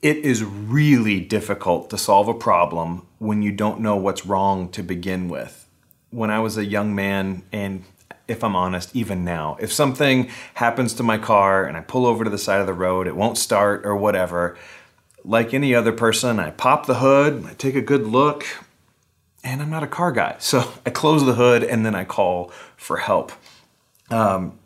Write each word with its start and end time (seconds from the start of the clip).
It 0.00 0.18
is 0.18 0.44
really 0.44 1.20
difficult 1.20 1.90
to 1.90 1.98
solve 1.98 2.28
a 2.28 2.34
problem 2.34 3.06
when 3.18 3.42
you 3.42 3.50
don't 3.50 3.80
know 3.80 3.96
what's 3.96 4.24
wrong 4.24 4.68
to 4.70 4.82
begin 4.82 5.28
with. 5.28 5.68
When 6.10 6.30
I 6.30 6.38
was 6.38 6.56
a 6.56 6.64
young 6.64 6.94
man, 6.94 7.42
and 7.52 7.84
if 8.28 8.44
I'm 8.44 8.54
honest, 8.54 8.94
even 8.94 9.24
now, 9.24 9.56
if 9.60 9.72
something 9.72 10.30
happens 10.54 10.94
to 10.94 11.02
my 11.02 11.18
car 11.18 11.64
and 11.64 11.76
I 11.76 11.80
pull 11.80 12.06
over 12.06 12.22
to 12.22 12.30
the 12.30 12.38
side 12.38 12.60
of 12.60 12.66
the 12.66 12.74
road, 12.74 13.08
it 13.08 13.16
won't 13.16 13.38
start 13.38 13.84
or 13.84 13.96
whatever, 13.96 14.56
like 15.24 15.52
any 15.52 15.74
other 15.74 15.92
person, 15.92 16.38
I 16.38 16.50
pop 16.50 16.86
the 16.86 16.96
hood, 16.96 17.44
I 17.44 17.54
take 17.54 17.74
a 17.74 17.80
good 17.80 18.06
look, 18.06 18.46
and 19.42 19.60
I'm 19.60 19.70
not 19.70 19.82
a 19.82 19.88
car 19.88 20.12
guy. 20.12 20.36
So 20.38 20.72
I 20.86 20.90
close 20.90 21.24
the 21.24 21.34
hood 21.34 21.64
and 21.64 21.84
then 21.84 21.94
I 21.94 22.04
call 22.04 22.52
for 22.76 22.98
help. 22.98 23.32
Um, 24.10 24.57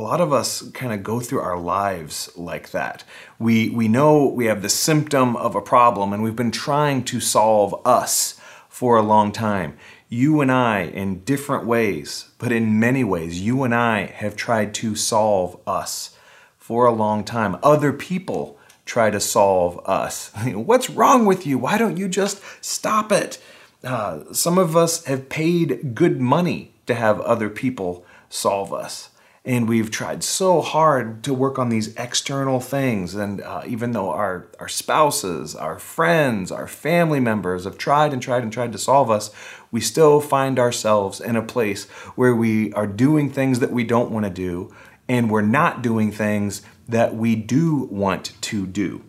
a 0.00 0.08
lot 0.10 0.22
of 0.22 0.32
us 0.32 0.62
kind 0.70 0.94
of 0.94 1.02
go 1.02 1.20
through 1.20 1.40
our 1.40 1.58
lives 1.58 2.30
like 2.34 2.70
that. 2.70 3.04
We, 3.38 3.68
we 3.68 3.86
know 3.86 4.24
we 4.24 4.46
have 4.46 4.62
the 4.62 4.70
symptom 4.70 5.36
of 5.36 5.54
a 5.54 5.60
problem 5.60 6.14
and 6.14 6.22
we've 6.22 6.34
been 6.34 6.50
trying 6.50 7.04
to 7.04 7.20
solve 7.20 7.78
us 7.84 8.40
for 8.70 8.96
a 8.96 9.02
long 9.02 9.30
time. 9.30 9.76
You 10.08 10.40
and 10.40 10.50
I, 10.50 10.84
in 10.84 11.22
different 11.24 11.66
ways, 11.66 12.30
but 12.38 12.50
in 12.50 12.80
many 12.80 13.04
ways, 13.04 13.42
you 13.42 13.62
and 13.62 13.74
I 13.74 14.06
have 14.06 14.36
tried 14.36 14.72
to 14.76 14.96
solve 14.96 15.60
us 15.66 16.16
for 16.56 16.86
a 16.86 16.92
long 16.92 17.22
time. 17.22 17.58
Other 17.62 17.92
people 17.92 18.58
try 18.86 19.10
to 19.10 19.20
solve 19.20 19.86
us. 19.86 20.32
What's 20.46 20.88
wrong 20.88 21.26
with 21.26 21.46
you? 21.46 21.58
Why 21.58 21.76
don't 21.76 21.98
you 21.98 22.08
just 22.08 22.42
stop 22.64 23.12
it? 23.12 23.38
Uh, 23.84 24.32
some 24.32 24.56
of 24.56 24.78
us 24.78 25.04
have 25.04 25.28
paid 25.28 25.94
good 25.94 26.22
money 26.22 26.72
to 26.86 26.94
have 26.94 27.20
other 27.20 27.50
people 27.50 28.06
solve 28.30 28.72
us 28.72 29.10
and 29.44 29.68
we've 29.68 29.90
tried 29.90 30.22
so 30.22 30.60
hard 30.60 31.24
to 31.24 31.32
work 31.32 31.58
on 31.58 31.70
these 31.70 31.94
external 31.96 32.60
things 32.60 33.14
and 33.14 33.40
uh, 33.40 33.62
even 33.66 33.92
though 33.92 34.10
our, 34.10 34.48
our 34.58 34.68
spouses 34.68 35.54
our 35.54 35.78
friends 35.78 36.52
our 36.52 36.66
family 36.66 37.20
members 37.20 37.64
have 37.64 37.78
tried 37.78 38.12
and 38.12 38.20
tried 38.20 38.42
and 38.42 38.52
tried 38.52 38.72
to 38.72 38.78
solve 38.78 39.10
us 39.10 39.30
we 39.70 39.80
still 39.80 40.20
find 40.20 40.58
ourselves 40.58 41.20
in 41.20 41.36
a 41.36 41.42
place 41.42 41.84
where 42.16 42.34
we 42.34 42.72
are 42.74 42.86
doing 42.86 43.30
things 43.30 43.60
that 43.60 43.72
we 43.72 43.84
don't 43.84 44.10
want 44.10 44.24
to 44.24 44.30
do 44.30 44.72
and 45.08 45.30
we're 45.30 45.40
not 45.40 45.82
doing 45.82 46.12
things 46.12 46.62
that 46.88 47.14
we 47.14 47.34
do 47.34 47.88
want 47.90 48.32
to 48.42 48.66
do 48.66 49.02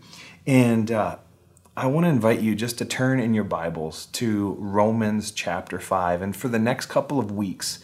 and 0.47 0.91
uh, 0.91 1.17
I 1.75 1.87
want 1.87 2.05
to 2.05 2.09
invite 2.09 2.41
you 2.41 2.53
just 2.53 2.77
to 2.79 2.85
turn 2.85 3.19
in 3.19 3.33
your 3.33 3.45
Bibles 3.45 4.07
to 4.07 4.57
Romans 4.59 5.31
chapter 5.31 5.79
5. 5.79 6.21
And 6.21 6.35
for 6.35 6.49
the 6.49 6.59
next 6.59 6.87
couple 6.87 7.17
of 7.17 7.31
weeks, 7.31 7.81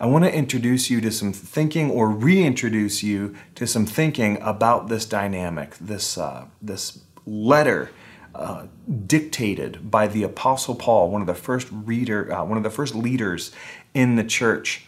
I 0.00 0.06
want 0.06 0.24
to 0.24 0.34
introduce 0.34 0.88
you 0.88 1.02
to 1.02 1.12
some 1.12 1.34
thinking 1.34 1.90
or 1.90 2.08
reintroduce 2.08 3.02
you 3.02 3.36
to 3.56 3.66
some 3.66 3.84
thinking 3.84 4.40
about 4.40 4.88
this 4.88 5.04
dynamic, 5.04 5.76
this, 5.76 6.16
uh, 6.16 6.46
this 6.62 7.00
letter 7.26 7.90
uh, 8.34 8.68
dictated 9.06 9.90
by 9.90 10.06
the 10.06 10.22
Apostle 10.22 10.74
Paul, 10.74 11.10
one 11.10 11.20
of 11.20 11.26
the 11.26 11.34
first 11.34 11.68
reader, 11.70 12.32
uh, 12.32 12.42
one 12.44 12.56
of 12.56 12.64
the 12.64 12.70
first 12.70 12.94
leaders 12.94 13.52
in 13.92 14.16
the 14.16 14.24
church 14.24 14.86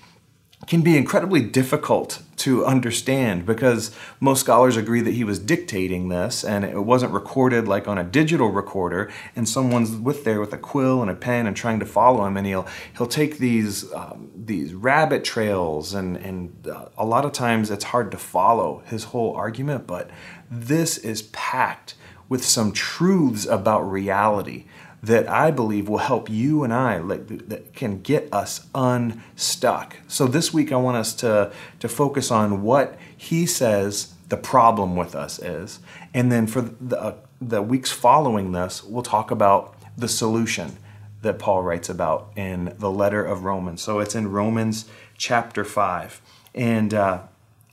can 0.67 0.81
be 0.81 0.97
incredibly 0.97 1.43
difficult 1.43 2.23
to 2.37 2.65
understand 2.65 3.45
because 3.45 3.95
most 4.21 4.41
scholars 4.41 4.77
agree 4.77 5.01
that 5.01 5.15
he 5.15 5.25
was 5.25 5.39
dictating 5.39 6.09
this 6.09 6.45
and 6.45 6.65
it 6.65 6.85
wasn't 6.85 7.13
recorded 7.13 7.67
like 7.67 7.89
on 7.89 7.99
a 7.99 8.05
digital 8.05 8.51
recorder 8.51 9.11
and 9.35 9.49
someone's 9.49 9.91
with 9.97 10.25
there 10.25 10.41
with 10.41 10.53
a 10.53 10.59
quill 10.59 11.03
and 11.03 11.11
a 11.11 11.15
pen 11.15 11.47
and 11.47 11.57
trying 11.57 11.81
to 11.81 11.87
follow 11.87 12.25
him 12.25 12.37
and 12.37 12.47
he'll 12.47 12.67
he'll 12.97 13.07
take 13.07 13.39
these 13.39 13.93
um, 13.93 14.31
these 14.37 14.73
rabbit 14.73 15.25
trails 15.25 15.95
and 15.95 16.17
and 16.17 16.69
uh, 16.69 16.87
a 16.97 17.05
lot 17.05 17.25
of 17.25 17.33
times 17.33 17.71
it's 17.71 17.85
hard 17.85 18.11
to 18.11 18.19
follow 18.19 18.83
his 18.87 19.05
whole 19.05 19.35
argument 19.35 19.87
but 19.87 20.11
this 20.51 20.97
is 20.99 21.23
packed 21.23 21.95
with 22.29 22.45
some 22.45 22.73
truths 22.73 23.47
about 23.47 23.81
reality 23.81 24.65
that 25.03 25.29
I 25.29 25.51
believe 25.51 25.89
will 25.89 25.99
help 25.99 26.31
you 26.31 26.63
and 26.63 26.73
I 26.73 26.99
like, 26.99 27.27
that 27.49 27.75
can 27.75 28.03
get 28.03 28.33
us 28.33 28.67
unstuck. 28.75 29.97
So 30.07 30.27
this 30.27 30.55
week 30.55 30.71
I 30.71 30.77
want 30.77 30.97
us 30.97 31.13
to 31.15 31.53
to 31.81 31.89
focus 31.89 32.31
on 32.31 32.63
what 32.63 32.97
he 33.17 33.47
says 33.47 34.15
the 34.29 34.37
problem 34.37 34.97
with 34.97 35.15
us 35.15 35.39
is, 35.39 35.81
and 36.15 36.31
then 36.33 36.47
for 36.47 36.61
the 36.61 36.99
uh, 36.99 37.15
the 37.41 37.61
weeks 37.61 37.91
following 37.91 38.53
this, 38.53 38.85
we'll 38.85 39.03
talk 39.03 39.31
about 39.31 39.75
the 39.99 40.09
solution 40.09 40.79
that 41.23 41.39
Paul 41.39 41.63
writes 41.63 41.89
about 41.91 42.33
in 42.37 42.75
the 42.79 42.91
letter 42.91 43.25
of 43.25 43.45
Romans. 43.45 43.83
So 43.83 43.99
it's 43.99 44.15
in 44.15 44.31
Romans 44.31 44.87
chapter 45.19 45.65
five, 45.65 46.23
and 46.55 46.95
uh, 46.95 47.23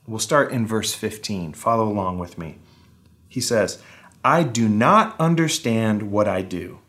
we'll 0.06 0.18
start 0.18 0.52
in 0.52 0.66
verse 0.66 0.92
fifteen. 0.94 1.52
Follow 1.52 1.88
along 1.88 2.18
with 2.18 2.36
me. 2.36 2.56
He 3.28 3.40
says, 3.40 3.80
"I 4.24 4.42
do 4.42 4.68
not 4.68 5.14
understand 5.20 6.10
what 6.10 6.26
I 6.26 6.42
do." 6.42 6.80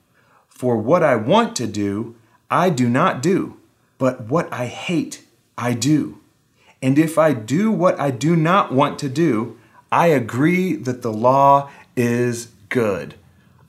For 0.61 0.77
what 0.77 1.01
I 1.01 1.15
want 1.15 1.55
to 1.55 1.65
do, 1.65 2.15
I 2.51 2.69
do 2.69 2.87
not 2.87 3.23
do, 3.23 3.57
but 3.97 4.25
what 4.25 4.47
I 4.53 4.67
hate, 4.67 5.25
I 5.57 5.73
do. 5.73 6.19
And 6.83 6.99
if 6.99 7.17
I 7.17 7.33
do 7.33 7.71
what 7.71 7.99
I 7.99 8.11
do 8.11 8.35
not 8.35 8.71
want 8.71 8.99
to 8.99 9.09
do, 9.09 9.57
I 9.91 10.09
agree 10.09 10.75
that 10.75 11.01
the 11.01 11.11
law 11.11 11.71
is 11.95 12.49
good. 12.69 13.15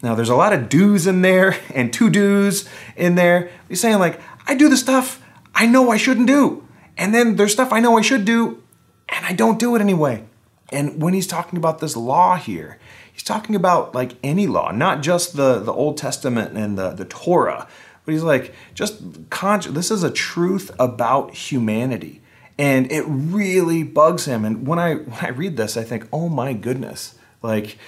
Now, 0.03 0.15
there's 0.15 0.29
a 0.29 0.37
lot 0.37 0.53
of 0.53 0.69
do's 0.69 1.07
in 1.07 1.23
there 1.23 1.57
and 1.75 1.95
to 1.95 2.11
do's 2.11 2.69
in 2.95 3.15
there. 3.15 3.51
He's 3.71 3.81
saying, 3.81 3.99
like, 3.99 4.21
I 4.47 4.55
do 4.55 4.69
the 4.69 4.77
stuff 4.77 5.23
I 5.55 5.65
know 5.65 5.91
I 5.91 5.97
shouldn't 5.97 6.27
do. 6.27 6.69
And 6.99 7.15
then 7.15 7.37
there's 7.37 7.53
stuff 7.55 7.73
I 7.73 7.81
know 7.81 7.97
I 7.97 8.03
should 8.03 8.27
do, 8.27 8.63
and 9.09 9.25
I 9.25 9.33
don't 9.33 9.59
do 9.59 9.75
it 9.77 9.81
anyway. 9.81 10.25
And 10.71 11.01
when 11.03 11.15
he's 11.15 11.27
talking 11.27 11.57
about 11.57 11.79
this 11.79 11.97
law 11.97 12.37
here, 12.37 12.79
he's 13.23 13.29
talking 13.29 13.55
about 13.55 13.95
like 13.95 14.17
any 14.25 14.49
law, 14.49 14.73
not 14.73 15.01
just 15.01 15.37
the, 15.37 15.61
the 15.61 15.73
Old 15.73 15.97
Testament 15.97 16.59
and 16.59 16.77
the, 16.77 16.91
the 16.91 17.05
Torah, 17.05 17.69
but 18.05 18.13
he's 18.13 18.25
like, 18.25 18.53
just 18.75 19.01
conscious, 19.31 19.71
this 19.71 19.93
is 19.93 20.03
a 20.03 20.11
truth 20.11 20.73
about 20.77 21.33
humanity. 21.33 22.21
And 22.59 22.91
it 22.91 23.05
really 23.07 23.85
bugs 23.85 24.25
him. 24.25 24.45
And 24.45 24.67
when 24.67 24.81
I 24.81 24.95
when 24.95 25.19
I 25.21 25.29
read 25.29 25.57
this, 25.57 25.77
I 25.77 25.85
think, 25.85 26.09
oh 26.13 26.29
my 26.29 26.53
goodness, 26.53 27.15
like 27.43 27.79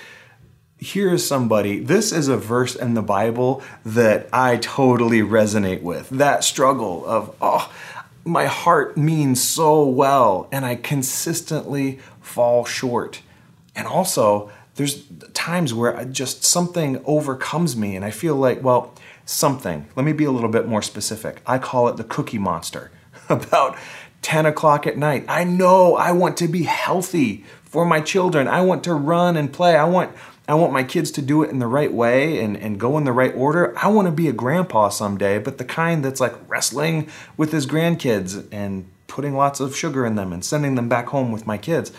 here 0.79 1.13
is 1.13 1.27
somebody, 1.27 1.81
this 1.81 2.13
is 2.13 2.29
a 2.29 2.37
verse 2.37 2.77
in 2.77 2.95
the 2.95 3.03
Bible 3.03 3.61
that 3.85 4.29
I 4.33 4.59
totally 4.59 5.21
resonate 5.21 5.83
with. 5.83 6.11
That 6.11 6.45
struggle 6.45 7.05
of, 7.07 7.35
oh, 7.41 7.73
my 8.25 8.47
heart 8.47 8.97
means 8.97 9.43
so 9.43 9.85
well, 9.85 10.49
and 10.53 10.65
I 10.65 10.77
consistently 10.77 11.99
fall 12.21 12.65
short. 12.65 13.21
And 13.75 13.89
also, 13.89 14.53
there's 14.77 15.05
times 15.35 15.73
where 15.73 15.97
I 15.97 16.05
just 16.05 16.45
something 16.45 17.03
overcomes 17.05 17.77
me 17.77 17.97
and 17.97 18.05
I 18.05 18.11
feel 18.11 18.37
like, 18.37 18.63
well, 18.63 18.95
something. 19.25 19.87
Let 19.97 20.05
me 20.05 20.13
be 20.13 20.25
a 20.25 20.31
little 20.31 20.51
bit 20.51 20.67
more 20.67 20.83
specific. 20.83 21.41
I 21.47 21.59
call 21.59 21.89
it 21.89 21.97
the 21.97 22.05
cookie 22.05 22.39
monster. 22.39 22.91
About 23.29 23.77
10 24.23 24.47
o'clock 24.47 24.87
at 24.87 24.97
night, 24.97 25.25
I 25.29 25.45
know 25.45 25.97
I 25.97 26.13
want 26.13 26.37
to 26.39 26.49
be 26.49 26.65
healthy 26.65 27.45
for 27.65 27.85
my 27.85 28.01
children. 28.01 28.49
I 28.49 28.63
want 28.63 28.85
to 28.85 28.95
run 28.95 29.37
and 29.37 29.53
play. 29.53 29.77
I 29.77 29.85
want 29.85 30.15
I 30.47 30.55
want 30.55 30.75
my 30.75 30.85
kids 30.85 31.11
to 31.13 31.23
do 31.23 31.43
it 31.43 31.49
in 31.49 31.59
the 31.59 31.67
right 31.67 31.93
way 31.93 32.39
and, 32.45 32.55
and 32.55 32.79
go 32.79 32.99
in 32.99 33.05
the 33.05 33.13
right 33.13 33.35
order. 33.35 33.73
I 33.79 33.89
want 33.89 34.07
to 34.07 34.13
be 34.13 34.29
a 34.29 34.33
grandpa 34.33 34.91
someday, 34.91 35.39
but 35.39 35.57
the 35.57 35.65
kind 35.65 36.05
that's 36.05 36.21
like 36.21 36.35
wrestling 36.49 37.09
with 37.39 37.51
his 37.51 37.67
grandkids 37.67 38.47
and 38.53 38.87
putting 39.07 39.35
lots 39.35 39.59
of 39.61 39.75
sugar 39.75 40.05
in 40.05 40.17
them 40.17 40.35
and 40.35 40.45
sending 40.45 40.75
them 40.75 40.89
back 40.89 41.07
home 41.07 41.33
with 41.33 41.47
my 41.47 41.57
kids. 41.57 41.93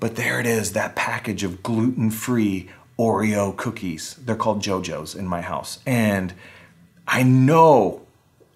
But 0.00 0.16
there 0.16 0.38
it 0.38 0.46
is, 0.46 0.72
that 0.72 0.94
package 0.94 1.42
of 1.42 1.62
gluten 1.62 2.10
free 2.10 2.68
Oreo 2.98 3.56
cookies. 3.56 4.14
They're 4.14 4.36
called 4.36 4.62
JoJo's 4.62 5.14
in 5.14 5.26
my 5.26 5.40
house. 5.40 5.78
And 5.86 6.34
I 7.06 7.22
know 7.22 8.02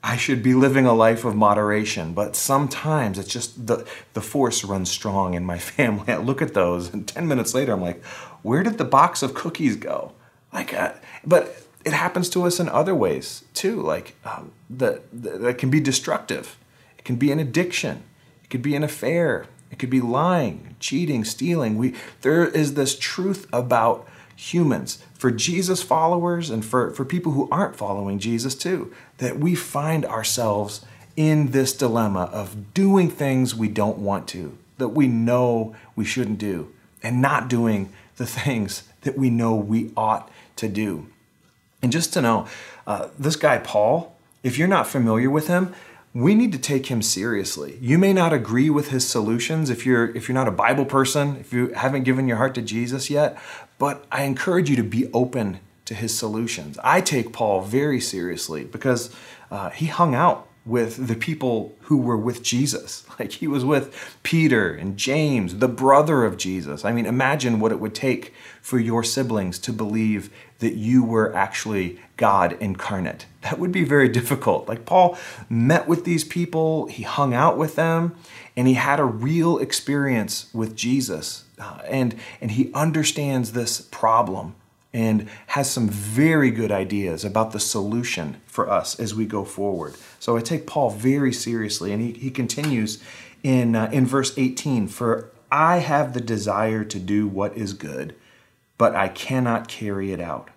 I 0.04 0.16
should 0.16 0.42
be 0.42 0.54
living 0.54 0.84
a 0.84 0.92
life 0.92 1.24
of 1.24 1.36
moderation, 1.36 2.12
but 2.12 2.34
sometimes 2.34 3.18
it's 3.18 3.28
just 3.28 3.66
the, 3.68 3.86
the 4.14 4.20
force 4.20 4.64
runs 4.64 4.90
strong 4.90 5.34
in 5.34 5.44
my 5.44 5.58
family. 5.58 6.12
I 6.12 6.16
look 6.16 6.42
at 6.42 6.54
those, 6.54 6.92
and 6.92 7.06
10 7.06 7.28
minutes 7.28 7.54
later, 7.54 7.72
I'm 7.72 7.80
like, 7.80 8.04
where 8.42 8.62
did 8.62 8.78
the 8.78 8.84
box 8.84 9.22
of 9.22 9.34
cookies 9.34 9.76
go? 9.76 10.12
Like, 10.52 10.74
uh, 10.74 10.94
but 11.24 11.56
it 11.84 11.92
happens 11.92 12.28
to 12.30 12.44
us 12.44 12.58
in 12.58 12.68
other 12.68 12.94
ways 12.94 13.44
too, 13.54 13.80
like 13.80 14.16
um, 14.24 14.52
that, 14.70 15.02
that 15.12 15.58
can 15.58 15.70
be 15.70 15.80
destructive. 15.80 16.58
It 16.98 17.04
can 17.04 17.16
be 17.16 17.30
an 17.30 17.38
addiction, 17.38 18.02
it 18.42 18.50
could 18.50 18.62
be 18.62 18.74
an 18.74 18.82
affair, 18.82 19.46
it 19.72 19.78
could 19.78 19.90
be 19.90 20.02
lying, 20.02 20.76
cheating, 20.78 21.24
stealing. 21.24 21.76
We, 21.76 21.94
there 22.20 22.44
is 22.44 22.74
this 22.74 22.96
truth 22.96 23.48
about 23.52 24.06
humans, 24.36 25.02
for 25.14 25.30
Jesus 25.30 25.82
followers 25.82 26.50
and 26.50 26.64
for, 26.64 26.90
for 26.90 27.04
people 27.04 27.32
who 27.32 27.48
aren't 27.50 27.76
following 27.76 28.18
Jesus 28.18 28.54
too, 28.54 28.92
that 29.18 29.38
we 29.38 29.54
find 29.54 30.04
ourselves 30.04 30.84
in 31.16 31.50
this 31.52 31.72
dilemma 31.72 32.24
of 32.32 32.74
doing 32.74 33.10
things 33.10 33.54
we 33.54 33.68
don't 33.68 33.98
want 33.98 34.28
to, 34.28 34.56
that 34.78 34.88
we 34.88 35.06
know 35.06 35.74
we 35.96 36.04
shouldn't 36.04 36.38
do, 36.38 36.72
and 37.02 37.22
not 37.22 37.48
doing 37.48 37.92
the 38.16 38.26
things 38.26 38.84
that 39.02 39.16
we 39.16 39.30
know 39.30 39.54
we 39.54 39.90
ought 39.96 40.30
to 40.56 40.68
do. 40.68 41.06
And 41.80 41.90
just 41.90 42.12
to 42.12 42.20
know, 42.20 42.46
uh, 42.86 43.08
this 43.18 43.36
guy, 43.36 43.58
Paul, 43.58 44.14
if 44.42 44.58
you're 44.58 44.68
not 44.68 44.86
familiar 44.86 45.30
with 45.30 45.48
him, 45.48 45.74
we 46.14 46.34
need 46.34 46.52
to 46.52 46.58
take 46.58 46.86
him 46.86 47.00
seriously. 47.00 47.78
You 47.80 47.98
may 47.98 48.12
not 48.12 48.32
agree 48.32 48.68
with 48.68 48.88
his 48.88 49.08
solutions 49.08 49.70
if 49.70 49.86
you're 49.86 50.14
if 50.14 50.28
you're 50.28 50.34
not 50.34 50.48
a 50.48 50.52
Bible 50.52 50.84
person, 50.84 51.36
if 51.36 51.52
you 51.52 51.68
haven't 51.68 52.02
given 52.02 52.28
your 52.28 52.36
heart 52.36 52.54
to 52.56 52.62
Jesus 52.62 53.08
yet, 53.08 53.40
but 53.78 54.04
I 54.12 54.24
encourage 54.24 54.68
you 54.68 54.76
to 54.76 54.82
be 54.82 55.10
open 55.12 55.60
to 55.86 55.94
his 55.94 56.16
solutions. 56.16 56.78
I 56.84 57.00
take 57.00 57.32
Paul 57.32 57.62
very 57.62 58.00
seriously 58.00 58.64
because 58.64 59.14
uh, 59.50 59.70
he 59.70 59.86
hung 59.86 60.14
out 60.14 60.46
with 60.64 61.08
the 61.08 61.16
people 61.16 61.74
who 61.82 61.96
were 61.96 62.16
with 62.16 62.42
Jesus. 62.42 63.04
Like 63.18 63.32
he 63.32 63.46
was 63.46 63.64
with 63.64 64.18
Peter 64.24 64.74
and 64.74 64.96
James, 64.96 65.58
the 65.58 65.68
brother 65.68 66.24
of 66.24 66.36
Jesus. 66.36 66.84
I 66.84 66.90
mean, 66.90 67.06
imagine 67.06 67.60
what 67.60 67.70
it 67.70 67.78
would 67.78 67.94
take 67.94 68.34
for 68.60 68.80
your 68.80 69.04
siblings 69.04 69.60
to 69.60 69.72
believe 69.72 70.28
that 70.58 70.74
you 70.74 71.04
were 71.04 71.32
actually 71.36 72.00
God 72.16 72.56
incarnate. 72.58 73.26
That 73.42 73.60
would 73.60 73.70
be 73.70 73.84
very 73.84 74.08
difficult. 74.08 74.66
Like 74.66 74.86
Paul 74.86 75.16
met 75.48 75.86
with 75.86 76.04
these 76.04 76.24
people, 76.24 76.86
he 76.86 77.04
hung 77.04 77.32
out 77.32 77.56
with 77.56 77.76
them, 77.76 78.16
and 78.56 78.66
he 78.66 78.74
had 78.74 78.98
a 78.98 79.04
real 79.04 79.58
experience 79.58 80.52
with 80.52 80.74
Jesus. 80.74 81.44
Uh, 81.60 81.80
and, 81.88 82.16
and 82.40 82.52
he 82.52 82.72
understands 82.74 83.52
this 83.52 83.82
problem 83.82 84.56
and 84.92 85.28
has 85.48 85.70
some 85.70 85.88
very 85.88 86.50
good 86.50 86.70
ideas 86.70 87.24
about 87.24 87.52
the 87.52 87.60
solution 87.60 88.40
for 88.46 88.70
us 88.70 88.98
as 89.00 89.14
we 89.14 89.24
go 89.24 89.44
forward. 89.44 89.94
So 90.20 90.36
I 90.36 90.40
take 90.40 90.66
Paul 90.66 90.90
very 90.90 91.32
seriously, 91.32 91.92
and 91.92 92.02
he, 92.02 92.12
he 92.12 92.30
continues 92.30 93.02
in, 93.42 93.74
uh, 93.74 93.88
in 93.92 94.06
verse 94.06 94.36
18 94.36 94.88
For 94.88 95.30
I 95.50 95.78
have 95.78 96.12
the 96.12 96.20
desire 96.20 96.84
to 96.84 96.98
do 96.98 97.26
what 97.26 97.56
is 97.56 97.72
good, 97.72 98.14
but 98.76 98.94
I 98.94 99.08
cannot 99.08 99.68
carry 99.68 100.12
it 100.12 100.20
out. 100.20 100.50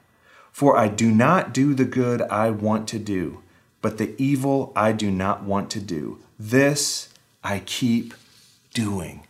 For 0.52 0.78
I 0.78 0.88
do 0.88 1.12
not 1.12 1.54
do 1.54 1.74
the 1.74 1.86
good 1.86 2.22
I 2.24 2.50
want 2.50 2.88
to 2.90 3.00
do, 3.00 3.42
but 3.82 3.98
the 3.98 4.16
evil 4.18 4.72
I 4.76 4.94
do 4.94 5.12
not 5.12 5.44
want 5.44 5.70
to 5.72 5.80
do. 5.80 6.20
This 6.40 7.10
I 7.44 7.60
keep 7.60 8.14
doing. 8.74 9.26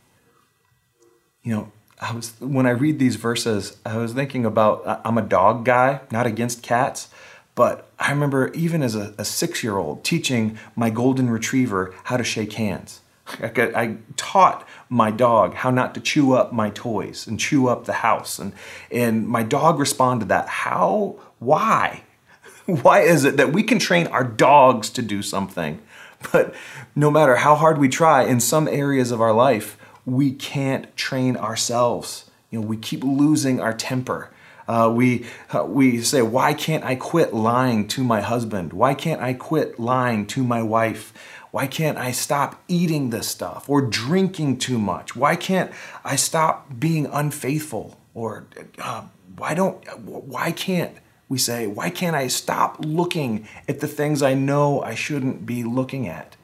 You 1.43 1.53
know, 1.53 1.71
I 2.05 2.13
was 2.13 2.39
when 2.39 2.67
I 2.67 2.71
read 2.71 2.99
these 2.99 3.15
verses, 3.15 3.77
I 3.83 3.97
was 3.97 4.13
thinking 4.13 4.45
about 4.45 5.01
I'm 5.03 5.17
a 5.17 5.23
dog 5.23 5.65
guy, 5.65 6.01
not 6.11 6.27
against 6.27 6.61
cats, 6.61 7.09
but 7.55 7.89
I 7.97 8.11
remember 8.11 8.53
even 8.53 8.83
as 8.83 8.95
a, 8.95 9.15
a 9.17 9.25
six 9.25 9.63
year 9.63 9.77
old 9.77 10.03
teaching 10.03 10.59
my 10.75 10.91
golden 10.91 11.31
retriever 11.31 11.95
how 12.03 12.17
to 12.17 12.23
shake 12.23 12.53
hands. 12.53 13.01
I, 13.41 13.71
I, 13.75 13.97
taught 14.17 14.67
my 14.87 15.09
dog 15.09 15.55
how 15.55 15.71
not 15.71 15.95
to 15.95 15.99
chew 15.99 16.33
up 16.33 16.53
my 16.53 16.69
toys 16.69 17.25
and 17.25 17.39
chew 17.39 17.67
up 17.67 17.85
the 17.85 17.93
house, 17.93 18.37
and 18.37 18.53
and 18.91 19.27
my 19.27 19.41
dog 19.41 19.79
responded 19.79 20.29
that 20.29 20.47
how? 20.47 21.15
Why? 21.39 22.03
Why 22.67 22.99
is 22.99 23.25
it 23.25 23.37
that 23.37 23.51
we 23.51 23.63
can 23.63 23.79
train 23.79 24.05
our 24.07 24.23
dogs 24.23 24.91
to 24.91 25.01
do 25.01 25.23
something, 25.23 25.81
but 26.31 26.53
no 26.95 27.09
matter 27.09 27.37
how 27.37 27.55
hard 27.55 27.79
we 27.79 27.89
try 27.89 28.23
in 28.23 28.39
some 28.39 28.67
areas 28.67 29.09
of 29.09 29.21
our 29.21 29.33
life 29.33 29.75
we 30.05 30.31
can't 30.31 30.95
train 30.95 31.37
ourselves. 31.37 32.29
You 32.51 32.61
know, 32.61 32.67
we 32.67 32.77
keep 32.77 33.03
losing 33.03 33.59
our 33.59 33.73
temper. 33.73 34.31
Uh, 34.67 34.91
we, 34.93 35.25
uh, 35.53 35.63
we 35.65 36.01
say, 36.01 36.21
Why 36.21 36.53
can't 36.53 36.83
I 36.83 36.95
quit 36.95 37.33
lying 37.33 37.87
to 37.89 38.03
my 38.03 38.21
husband? 38.21 38.73
Why 38.73 38.93
can't 38.93 39.21
I 39.21 39.33
quit 39.33 39.79
lying 39.79 40.25
to 40.27 40.43
my 40.43 40.61
wife? 40.63 41.13
Why 41.51 41.67
can't 41.67 41.97
I 41.97 42.11
stop 42.11 42.61
eating 42.67 43.11
this 43.11 43.27
stuff 43.27 43.69
or 43.69 43.81
drinking 43.81 44.57
too 44.57 44.77
much? 44.77 45.15
Why 45.15 45.35
can't 45.35 45.71
I 46.03 46.17
stop 46.17 46.79
being 46.79 47.05
unfaithful? 47.05 47.97
Or 48.13 48.47
uh, 48.77 49.05
why 49.37 49.53
don't, 49.53 49.81
why 50.05 50.51
can't 50.51 50.97
we 51.29 51.37
say, 51.37 51.65
why 51.67 51.89
can't 51.89 52.15
I 52.15 52.27
stop 52.27 52.77
looking 52.79 53.47
at 53.67 53.79
the 53.79 53.87
things 53.87 54.21
I 54.21 54.33
know 54.33 54.81
I 54.81 54.95
shouldn't 54.95 55.45
be 55.45 55.63
looking 55.63 56.07
at? 56.07 56.35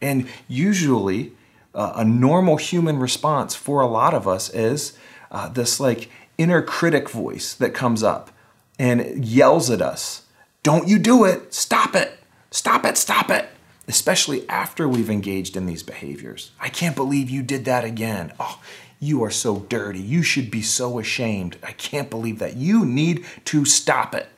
And 0.00 0.28
usually, 0.46 1.32
uh, 1.74 1.92
a 1.96 2.04
normal 2.04 2.56
human 2.56 2.98
response 2.98 3.54
for 3.54 3.80
a 3.80 3.86
lot 3.86 4.14
of 4.14 4.26
us 4.26 4.50
is 4.50 4.96
uh, 5.30 5.48
this 5.48 5.80
like 5.80 6.10
inner 6.38 6.62
critic 6.62 7.08
voice 7.08 7.54
that 7.54 7.74
comes 7.74 8.02
up 8.02 8.30
and 8.78 9.24
yells 9.24 9.70
at 9.70 9.82
us 9.82 10.22
don't 10.62 10.88
you 10.88 10.98
do 10.98 11.24
it. 11.24 11.54
Stop 11.54 11.94
it. 11.94 12.18
Stop 12.50 12.84
it. 12.84 12.96
Stop 12.96 13.30
it. 13.30 13.48
Especially 13.88 14.48
after 14.48 14.88
we've 14.88 15.10
engaged 15.10 15.56
in 15.56 15.66
these 15.66 15.82
behaviors. 15.82 16.52
I 16.60 16.68
can't 16.68 16.94
believe 16.94 17.30
you 17.30 17.42
did 17.42 17.64
that 17.64 17.84
again. 17.84 18.32
Oh 18.38 18.60
you 19.02 19.24
are 19.24 19.30
so 19.30 19.60
dirty. 19.60 19.98
You 19.98 20.22
should 20.22 20.50
be 20.50 20.60
so 20.60 20.98
ashamed. 20.98 21.56
I 21.62 21.72
can't 21.72 22.10
believe 22.10 22.38
that. 22.40 22.56
You 22.56 22.84
need 22.84 23.24
to 23.46 23.64
stop 23.64 24.14
it. 24.14 24.28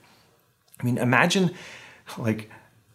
I 0.79 0.85
mean 0.85 0.99
imagine 0.99 1.53
like 2.17 2.49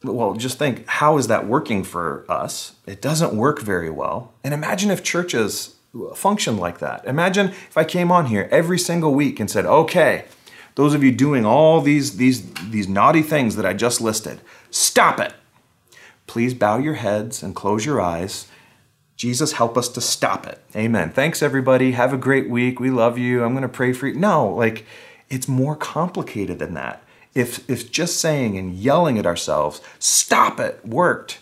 well, 0.03 0.33
just 0.33 0.57
think 0.57 0.87
how 0.87 1.17
is 1.17 1.27
that 1.27 1.47
working 1.47 1.83
for 1.83 2.25
us? 2.29 2.73
It 2.85 3.01
doesn't 3.01 3.35
work 3.35 3.61
very 3.61 3.89
well. 3.89 4.33
And 4.43 4.53
imagine 4.53 4.91
if 4.91 5.03
churches 5.03 5.75
function 6.15 6.57
like 6.57 6.79
that. 6.79 7.05
Imagine 7.05 7.47
if 7.47 7.77
I 7.77 7.83
came 7.83 8.11
on 8.11 8.27
here 8.27 8.47
every 8.51 8.77
single 8.77 9.13
week 9.13 9.39
and 9.39 9.49
said, 9.49 9.65
"Okay, 9.65 10.25
those 10.75 10.93
of 10.93 11.03
you 11.03 11.11
doing 11.11 11.45
all 11.45 11.81
these 11.81 12.17
these 12.17 12.53
these 12.69 12.87
naughty 12.87 13.23
things 13.23 13.55
that 13.55 13.65
I 13.65 13.73
just 13.73 13.99
listed, 13.99 14.41
stop 14.69 15.19
it. 15.19 15.33
Please 16.27 16.53
bow 16.53 16.77
your 16.77 16.95
heads 16.95 17.41
and 17.41 17.55
close 17.55 17.85
your 17.85 17.99
eyes. 17.99 18.47
Jesus, 19.15 19.53
help 19.53 19.75
us 19.77 19.89
to 19.89 20.01
stop 20.01 20.45
it. 20.45 20.61
Amen. 20.75 21.09
Thanks, 21.09 21.41
everybody. 21.41 21.93
Have 21.93 22.13
a 22.13 22.17
great 22.17 22.47
week. 22.47 22.79
We 22.79 22.91
love 22.91 23.17
you. 23.17 23.43
I'm 23.43 23.53
going 23.53 23.63
to 23.63 23.67
pray 23.67 23.91
for 23.91 24.07
you. 24.07 24.13
No, 24.13 24.47
like, 24.47 24.85
it's 25.29 25.47
more 25.47 25.75
complicated 25.75 26.59
than 26.59 26.75
that 26.75 27.01
if, 27.37 27.69
if 27.69 27.91
just 27.91 28.19
saying 28.19 28.57
and 28.57 28.73
yelling 28.73 29.19
at 29.19 29.27
ourselves, 29.27 29.79
stop 29.99 30.59
it, 30.59 30.83
worked, 30.83 31.37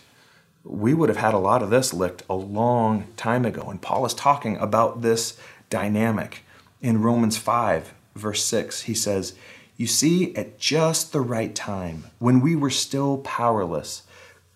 we 0.62 0.92
would 0.92 1.08
have 1.08 1.16
had 1.16 1.32
a 1.32 1.38
lot 1.38 1.62
of 1.62 1.70
this 1.70 1.94
licked 1.94 2.22
a 2.28 2.34
long 2.34 3.06
time 3.16 3.46
ago. 3.46 3.68
And 3.70 3.80
Paul 3.80 4.04
is 4.04 4.12
talking 4.12 4.58
about 4.58 5.00
this 5.00 5.38
dynamic. 5.70 6.42
In 6.82 7.00
Romans 7.00 7.38
5, 7.38 7.94
verse 8.14 8.44
6, 8.44 8.82
he 8.82 8.92
says, 8.92 9.34
You 9.78 9.86
see, 9.86 10.36
at 10.36 10.58
just 10.58 11.14
the 11.14 11.22
right 11.22 11.54
time, 11.54 12.04
when 12.18 12.42
we 12.42 12.54
were 12.54 12.68
still 12.68 13.18
powerless, 13.18 14.02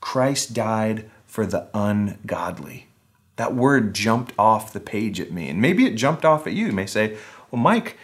Christ 0.02 0.52
died 0.52 1.10
for 1.26 1.46
the 1.46 1.68
ungodly. 1.72 2.88
That 3.36 3.54
word 3.54 3.94
jumped 3.94 4.34
off 4.38 4.74
the 4.74 4.80
page 4.80 5.18
at 5.18 5.32
me. 5.32 5.48
And 5.48 5.62
maybe 5.62 5.86
it 5.86 5.94
jumped 5.94 6.26
off 6.26 6.46
at 6.46 6.52
you. 6.52 6.66
You 6.66 6.72
may 6.72 6.84
say, 6.84 7.16
Well, 7.50 7.62
Mike, 7.62 7.96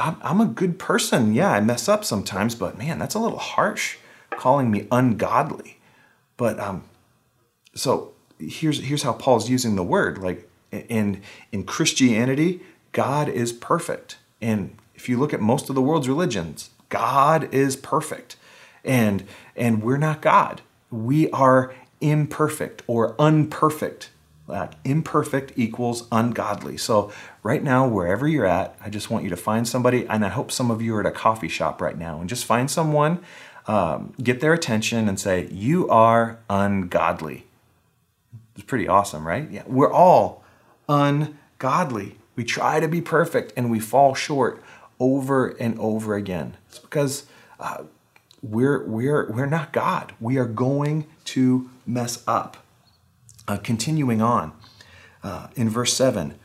I'm, 0.00 0.40
a 0.40 0.46
good 0.46 0.78
person. 0.78 1.34
Yeah, 1.34 1.52
I 1.52 1.60
mess 1.60 1.88
up 1.88 2.04
sometimes, 2.04 2.54
but 2.54 2.78
man, 2.78 2.98
that's 2.98 3.14
a 3.14 3.18
little 3.18 3.38
harsh 3.38 3.98
calling 4.30 4.70
me 4.70 4.86
ungodly. 4.90 5.78
But 6.36 6.58
um, 6.58 6.84
so 7.74 8.12
here's 8.38 8.80
here's 8.80 9.02
how 9.02 9.12
Paul's 9.12 9.50
using 9.50 9.76
the 9.76 9.82
word. 9.82 10.18
Like 10.18 10.48
in 10.72 11.22
in 11.52 11.64
Christianity, 11.64 12.60
God 12.92 13.28
is 13.28 13.52
perfect, 13.52 14.18
and 14.40 14.76
if 14.94 15.08
you 15.08 15.18
look 15.18 15.34
at 15.34 15.40
most 15.40 15.68
of 15.68 15.74
the 15.74 15.82
world's 15.82 16.08
religions, 16.08 16.70
God 16.88 17.52
is 17.52 17.76
perfect, 17.76 18.36
and 18.84 19.24
and 19.54 19.82
we're 19.82 19.98
not 19.98 20.22
God. 20.22 20.62
We 20.90 21.30
are 21.30 21.74
imperfect 22.00 22.82
or 22.86 23.14
unperfect 23.16 24.08
that 24.50 24.76
imperfect 24.84 25.52
equals 25.56 26.06
ungodly. 26.12 26.76
So, 26.76 27.12
right 27.42 27.62
now, 27.62 27.86
wherever 27.86 28.28
you're 28.28 28.46
at, 28.46 28.76
I 28.80 28.90
just 28.90 29.10
want 29.10 29.24
you 29.24 29.30
to 29.30 29.36
find 29.36 29.66
somebody, 29.66 30.06
and 30.06 30.24
I 30.24 30.28
hope 30.28 30.52
some 30.52 30.70
of 30.70 30.82
you 30.82 30.94
are 30.96 31.00
at 31.00 31.06
a 31.06 31.10
coffee 31.10 31.48
shop 31.48 31.80
right 31.80 31.96
now, 31.96 32.20
and 32.20 32.28
just 32.28 32.44
find 32.44 32.70
someone, 32.70 33.20
um, 33.66 34.14
get 34.22 34.40
their 34.40 34.52
attention, 34.52 35.08
and 35.08 35.18
say, 35.18 35.48
You 35.50 35.88
are 35.88 36.38
ungodly. 36.48 37.46
It's 38.54 38.66
pretty 38.66 38.88
awesome, 38.88 39.26
right? 39.26 39.50
Yeah, 39.50 39.62
we're 39.66 39.92
all 39.92 40.44
ungodly. 40.88 42.16
We 42.36 42.44
try 42.44 42.80
to 42.80 42.88
be 42.88 43.00
perfect 43.00 43.52
and 43.56 43.70
we 43.70 43.80
fall 43.80 44.14
short 44.14 44.62
over 44.98 45.48
and 45.48 45.78
over 45.78 46.14
again. 46.14 46.56
It's 46.68 46.78
because 46.78 47.26
uh, 47.58 47.84
we're, 48.42 48.84
we're, 48.84 49.30
we're 49.30 49.46
not 49.46 49.72
God. 49.72 50.12
We 50.20 50.36
are 50.36 50.46
going 50.46 51.06
to 51.26 51.70
mess 51.86 52.22
up. 52.26 52.58
Uh, 53.50 53.56
continuing 53.56 54.22
on 54.22 54.52
uh, 55.24 55.48
in 55.56 55.68
verse 55.68 55.92
7 55.94 56.38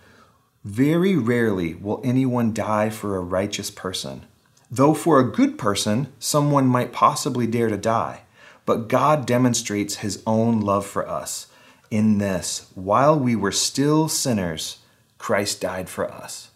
Very 0.63 1.15
rarely 1.15 1.75
will 1.75 2.01
anyone 2.03 2.51
die 2.51 2.89
for 2.89 3.15
a 3.15 3.19
righteous 3.19 3.69
person, 3.69 4.25
though 4.71 4.95
for 4.95 5.19
a 5.19 5.31
good 5.31 5.55
person 5.55 6.11
someone 6.17 6.65
might 6.65 6.91
possibly 6.91 7.45
dare 7.45 7.69
to 7.69 7.77
die. 7.77 8.21
But 8.65 8.87
God 8.87 9.27
demonstrates 9.27 9.97
his 9.97 10.23
own 10.25 10.61
love 10.61 10.83
for 10.83 11.07
us 11.07 11.45
in 11.91 12.17
this 12.17 12.71
while 12.73 13.19
we 13.19 13.35
were 13.35 13.51
still 13.51 14.07
sinners, 14.07 14.79
Christ 15.19 15.61
died 15.61 15.89
for 15.89 16.11
us. 16.11 16.49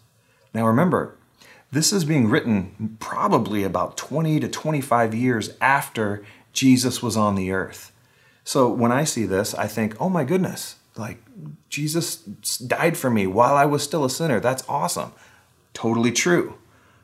Now 0.52 0.66
remember, 0.66 1.14
this 1.70 1.92
is 1.92 2.04
being 2.04 2.28
written 2.28 2.96
probably 2.98 3.62
about 3.62 3.96
20 3.96 4.40
to 4.40 4.48
25 4.48 5.14
years 5.14 5.50
after 5.60 6.24
Jesus 6.52 7.00
was 7.00 7.16
on 7.16 7.36
the 7.36 7.52
earth. 7.52 7.92
So 8.44 8.68
when 8.70 8.92
I 8.92 9.04
see 9.04 9.26
this, 9.26 9.54
I 9.54 9.66
think, 9.66 9.96
oh 10.00 10.08
my 10.08 10.24
goodness, 10.24 10.76
like 10.96 11.18
Jesus 11.68 12.16
died 12.16 12.96
for 12.96 13.10
me 13.10 13.26
while 13.26 13.54
I 13.54 13.64
was 13.64 13.82
still 13.82 14.04
a 14.04 14.10
sinner. 14.10 14.40
That's 14.40 14.64
awesome. 14.68 15.12
Totally 15.74 16.12
true. 16.12 16.54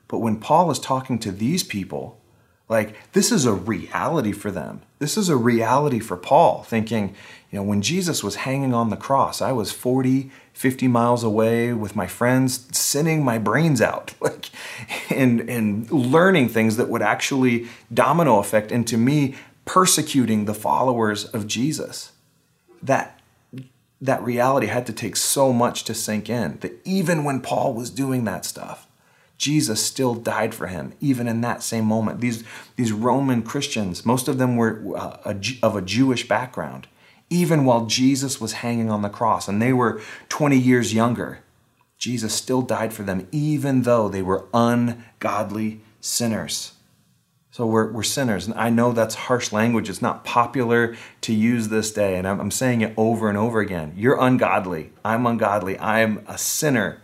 But 0.09 0.19
when 0.19 0.38
Paul 0.38 0.71
is 0.71 0.78
talking 0.78 1.19
to 1.21 1.33
these 1.33 1.62
people 1.62 2.21
Like, 2.69 3.12
this 3.12 3.31
is 3.31 3.45
a 3.45 3.52
reality 3.52 4.33
for 4.33 4.50
them. 4.50 4.83
This 4.99 5.16
is 5.16 5.28
a 5.28 5.37
reality 5.37 6.00
for 6.00 6.16
Paul, 6.16 6.64
thinking, 6.64 7.14
you 7.50 7.59
know, 7.59 7.62
when 7.62 7.81
Jesus 7.81 8.25
was 8.25 8.37
hanging 8.37 8.75
on 8.75 8.90
the 8.90 8.97
cross, 8.97 9.40
I 9.40 9.52
was 9.52 9.71
40, 9.71 10.31
50 10.52 10.88
miles 10.88 11.23
away 11.23 11.73
with 11.73 11.95
my 11.95 12.09
friends, 12.09 12.66
sinning 12.76 13.25
my 13.25 13.38
brains 13.38 13.81
out, 13.81 14.14
like, 14.21 14.50
and, 15.11 15.49
and 15.49 15.88
learning 15.93 16.49
things 16.49 16.76
that 16.76 16.88
would 16.88 17.02
actually 17.02 17.69
domino 17.95 18.38
effect 18.38 18.73
into 18.73 18.97
me 18.97 19.37
persecuting 19.66 20.46
the 20.46 20.54
followers 20.54 21.26
of 21.26 21.46
Jesus. 21.46 22.12
That, 22.82 23.20
that 24.00 24.23
reality 24.23 24.68
had 24.68 24.87
to 24.87 24.92
take 24.94 25.16
so 25.16 25.52
much 25.52 25.85
to 25.85 25.94
sink 25.94 26.30
in 26.30 26.58
that 26.61 26.80
even 26.85 27.25
when 27.25 27.42
Paul 27.42 27.75
was 27.75 27.90
doing 27.90 28.25
that 28.25 28.46
stuff, 28.46 28.87
Jesus 29.37 29.85
still 29.85 30.14
died 30.14 30.54
for 30.54 30.68
him, 30.68 30.94
even 31.00 31.28
in 31.28 31.42
that 31.42 31.62
same 31.62 31.85
moment. 31.85 32.20
These, 32.20 32.42
these 32.76 32.92
Roman 32.92 33.42
Christians, 33.42 34.06
most 34.06 34.28
of 34.28 34.38
them 34.38 34.56
were 34.56 34.96
uh, 34.96 35.18
a, 35.26 35.37
of 35.62 35.76
a 35.76 35.82
Jewish 35.82 36.26
background, 36.26 36.87
even 37.28 37.66
while 37.66 37.85
Jesus 37.85 38.40
was 38.40 38.54
hanging 38.54 38.90
on 38.90 39.02
the 39.02 39.11
cross, 39.11 39.46
and 39.46 39.61
they 39.61 39.75
were 39.75 40.00
20 40.30 40.56
years 40.56 40.94
younger. 40.94 41.40
Jesus 41.99 42.32
still 42.32 42.62
died 42.62 42.94
for 42.94 43.02
them, 43.02 43.26
even 43.30 43.82
though 43.82 44.08
they 44.08 44.23
were 44.23 44.46
ungodly 44.54 45.80
sinners. 46.00 46.75
So 47.56 47.64
we're, 47.64 47.90
we're 47.90 48.02
sinners. 48.02 48.44
And 48.44 48.54
I 48.54 48.68
know 48.68 48.92
that's 48.92 49.14
harsh 49.14 49.50
language. 49.50 49.88
It's 49.88 50.02
not 50.02 50.26
popular 50.26 50.94
to 51.22 51.32
use 51.32 51.68
this 51.68 51.90
day. 51.90 52.18
And 52.18 52.28
I'm, 52.28 52.38
I'm 52.38 52.50
saying 52.50 52.82
it 52.82 52.92
over 52.98 53.30
and 53.30 53.38
over 53.38 53.60
again. 53.60 53.94
You're 53.96 54.20
ungodly. 54.20 54.92
I'm 55.02 55.25
ungodly. 55.25 55.78
I 55.78 56.00
am 56.00 56.22
a 56.28 56.36
sinner. 56.36 57.00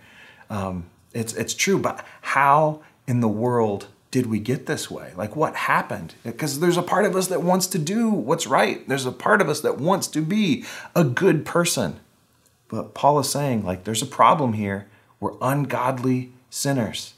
Um, 0.51 0.91
it's, 1.15 1.33
it's 1.33 1.55
true, 1.55 1.79
but 1.79 2.05
how 2.21 2.83
in 3.07 3.21
the 3.21 3.29
world 3.29 3.87
did 4.11 4.27
we 4.27 4.41
get 4.41 4.67
this 4.67 4.91
way? 4.91 5.15
Like, 5.17 5.35
what 5.35 5.57
happened? 5.57 6.13
Because 6.23 6.61
there's 6.61 6.77
a 6.77 6.83
part 6.83 7.07
of 7.07 7.17
us 7.17 7.29
that 7.29 7.43
wants 7.43 7.67
to 7.69 7.79
do 7.79 8.11
what's 8.11 8.47
right. 8.47 8.87
There's 8.87 9.07
a 9.07 9.11
part 9.11 9.41
of 9.41 9.49
us 9.49 9.63
that 9.63 9.79
wants 9.79 10.07
to 10.09 10.21
be 10.21 10.67
a 10.95 11.03
good 11.03 11.47
person. 11.47 11.99
But 12.69 12.93
Paul 12.93 13.19
is 13.21 13.31
saying, 13.31 13.65
like, 13.65 13.85
there's 13.85 14.03
a 14.03 14.07
problem 14.07 14.53
here. 14.53 14.87
We're 15.19 15.33
ungodly 15.41 16.33
sinners. 16.51 17.15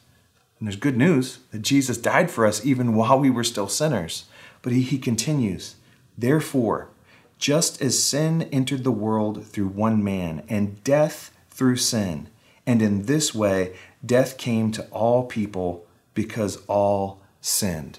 And 0.65 0.73
there's 0.73 0.81
good 0.81 0.97
news 0.97 1.41
that 1.51 1.61
Jesus 1.61 1.99
died 1.99 2.31
for 2.31 2.47
us 2.47 2.65
even 2.65 2.95
while 2.95 3.19
we 3.21 3.29
were 3.29 3.45
still 3.45 3.69
sinners. 3.69 4.25
But 4.63 4.73
he, 4.73 4.81
he 4.81 4.97
continues, 4.97 5.75
therefore, 6.17 6.89
just 7.37 7.83
as 7.83 8.03
sin 8.03 8.49
entered 8.51 8.83
the 8.83 8.91
world 8.91 9.45
through 9.45 9.67
one 9.67 10.03
man, 10.03 10.43
and 10.49 10.83
death 10.83 11.37
through 11.51 11.77
sin, 11.77 12.29
and 12.67 12.81
in 12.81 13.05
this 13.05 13.35
way, 13.35 13.77
death 14.07 14.39
came 14.39 14.73
to 14.73 14.87
all 14.87 15.27
people 15.27 15.85
because 16.15 16.65
all 16.67 17.21
sinned. 17.43 17.99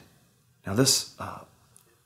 Now, 0.65 0.73
this, 0.73 1.13
uh, 1.19 1.41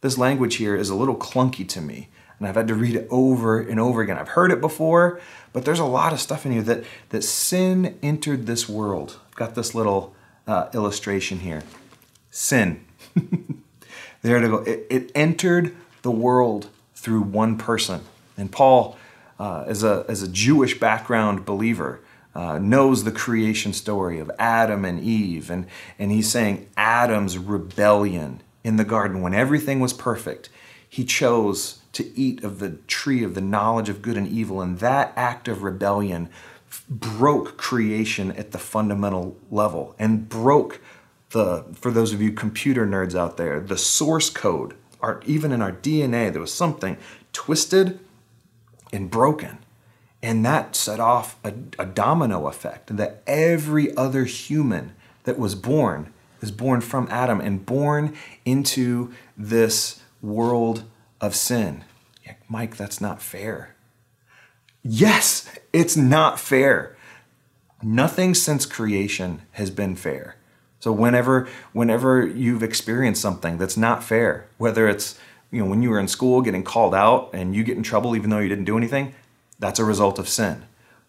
this 0.01 0.17
language 0.17 0.57
here 0.57 0.75
is 0.75 0.89
a 0.89 0.95
little 0.95 1.15
clunky 1.15 1.65
to 1.69 1.79
me, 1.79 2.09
and 2.37 2.45
I've 2.45 2.55
had 2.55 2.67
to 2.67 2.75
read 2.75 2.97
it 2.97 3.07
over 3.09 3.61
and 3.61 3.79
over 3.79 4.01
again. 4.01 4.17
I've 4.17 4.27
heard 4.27 4.51
it 4.51 4.59
before, 4.59 5.21
but 5.53 5.63
there's 5.63 5.79
a 5.79 5.85
lot 5.85 6.11
of 6.11 6.19
stuff 6.19 6.45
in 6.45 6.51
here 6.51 6.63
that, 6.63 6.83
that 7.11 7.23
sin 7.23 7.97
entered 8.03 8.45
this 8.45 8.67
world. 8.67 9.21
I've 9.29 9.35
got 9.37 9.55
this 9.55 9.73
little 9.73 10.13
uh, 10.47 10.69
illustration 10.73 11.39
here. 11.39 11.63
Sin. 12.31 12.83
there 14.21 14.39
to 14.39 14.47
go. 14.47 14.57
It, 14.57 14.87
it, 14.89 15.11
entered 15.15 15.75
the 16.01 16.11
world 16.11 16.69
through 16.95 17.21
one 17.21 17.57
person. 17.57 18.01
And 18.37 18.51
Paul, 18.51 18.97
uh, 19.39 19.65
as, 19.67 19.83
a, 19.83 20.05
as 20.07 20.21
a 20.21 20.27
Jewish 20.27 20.79
background 20.79 21.45
believer, 21.45 22.01
uh, 22.35 22.59
knows 22.59 23.03
the 23.03 23.11
creation 23.11 23.73
story 23.73 24.19
of 24.19 24.31
Adam 24.37 24.85
and 24.85 24.99
Eve. 25.01 25.49
And, 25.49 25.65
and 25.97 26.11
he's 26.11 26.29
saying 26.29 26.69
Adam's 26.77 27.37
rebellion 27.37 28.41
in 28.63 28.75
the 28.75 28.83
garden 28.83 29.21
when 29.21 29.33
everything 29.33 29.79
was 29.79 29.93
perfect, 29.93 30.49
he 30.87 31.05
chose 31.05 31.79
to 31.93 32.17
eat 32.17 32.43
of 32.43 32.59
the 32.59 32.71
tree 32.87 33.23
of 33.23 33.35
the 33.35 33.41
knowledge 33.41 33.89
of 33.89 34.01
good 34.01 34.17
and 34.17 34.27
evil. 34.27 34.61
And 34.61 34.79
that 34.79 35.13
act 35.15 35.47
of 35.47 35.63
rebellion 35.63 36.29
broke 36.89 37.57
creation 37.57 38.31
at 38.33 38.51
the 38.51 38.57
fundamental 38.57 39.37
level 39.51 39.95
and 39.99 40.27
broke 40.29 40.81
the, 41.31 41.65
for 41.73 41.91
those 41.91 42.13
of 42.13 42.21
you 42.21 42.31
computer 42.31 42.85
nerds 42.87 43.15
out 43.15 43.37
there, 43.37 43.59
the 43.59 43.77
source 43.77 44.29
code. 44.29 44.75
Our, 45.01 45.21
even 45.25 45.51
in 45.51 45.61
our 45.61 45.71
DNA, 45.71 46.31
there 46.31 46.41
was 46.41 46.53
something 46.53 46.97
twisted 47.31 47.99
and 48.91 49.09
broken. 49.09 49.59
And 50.21 50.45
that 50.45 50.75
set 50.75 50.99
off 50.99 51.37
a, 51.43 51.53
a 51.77 51.85
domino 51.85 52.47
effect 52.47 52.95
that 52.97 53.23
every 53.25 53.95
other 53.95 54.25
human 54.25 54.93
that 55.23 55.39
was 55.39 55.55
born 55.55 56.11
is 56.41 56.51
born 56.51 56.81
from 56.81 57.07
Adam 57.09 57.39
and 57.39 57.65
born 57.65 58.15
into 58.45 59.13
this 59.37 60.01
world 60.21 60.83
of 61.21 61.35
sin. 61.35 61.83
Mike, 62.47 62.75
that's 62.77 62.99
not 62.99 63.21
fair. 63.21 63.75
Yes, 64.91 65.47
it's 65.71 65.95
not 65.95 66.39
fair. 66.39 66.97
Nothing 67.83 68.33
since 68.33 68.65
creation 68.65 69.43
has 69.51 69.69
been 69.69 69.95
fair. 69.95 70.35
So 70.79 70.91
whenever 70.91 71.47
whenever 71.73 72.25
you've 72.25 72.63
experienced 72.63 73.21
something 73.21 73.59
that's 73.59 73.77
not 73.77 74.03
fair, 74.03 74.47
whether 74.57 74.87
it's 74.87 75.19
you 75.51 75.59
know 75.59 75.69
when 75.69 75.83
you 75.83 75.91
were 75.91 75.99
in 75.99 76.07
school 76.07 76.41
getting 76.41 76.63
called 76.63 76.95
out 76.95 77.29
and 77.33 77.55
you 77.55 77.63
get 77.63 77.77
in 77.77 77.83
trouble 77.83 78.15
even 78.15 78.31
though 78.31 78.39
you 78.39 78.49
didn't 78.49 78.65
do 78.65 78.79
anything, 78.79 79.13
that's 79.59 79.77
a 79.77 79.85
result 79.85 80.17
of 80.17 80.27
sin. 80.27 80.65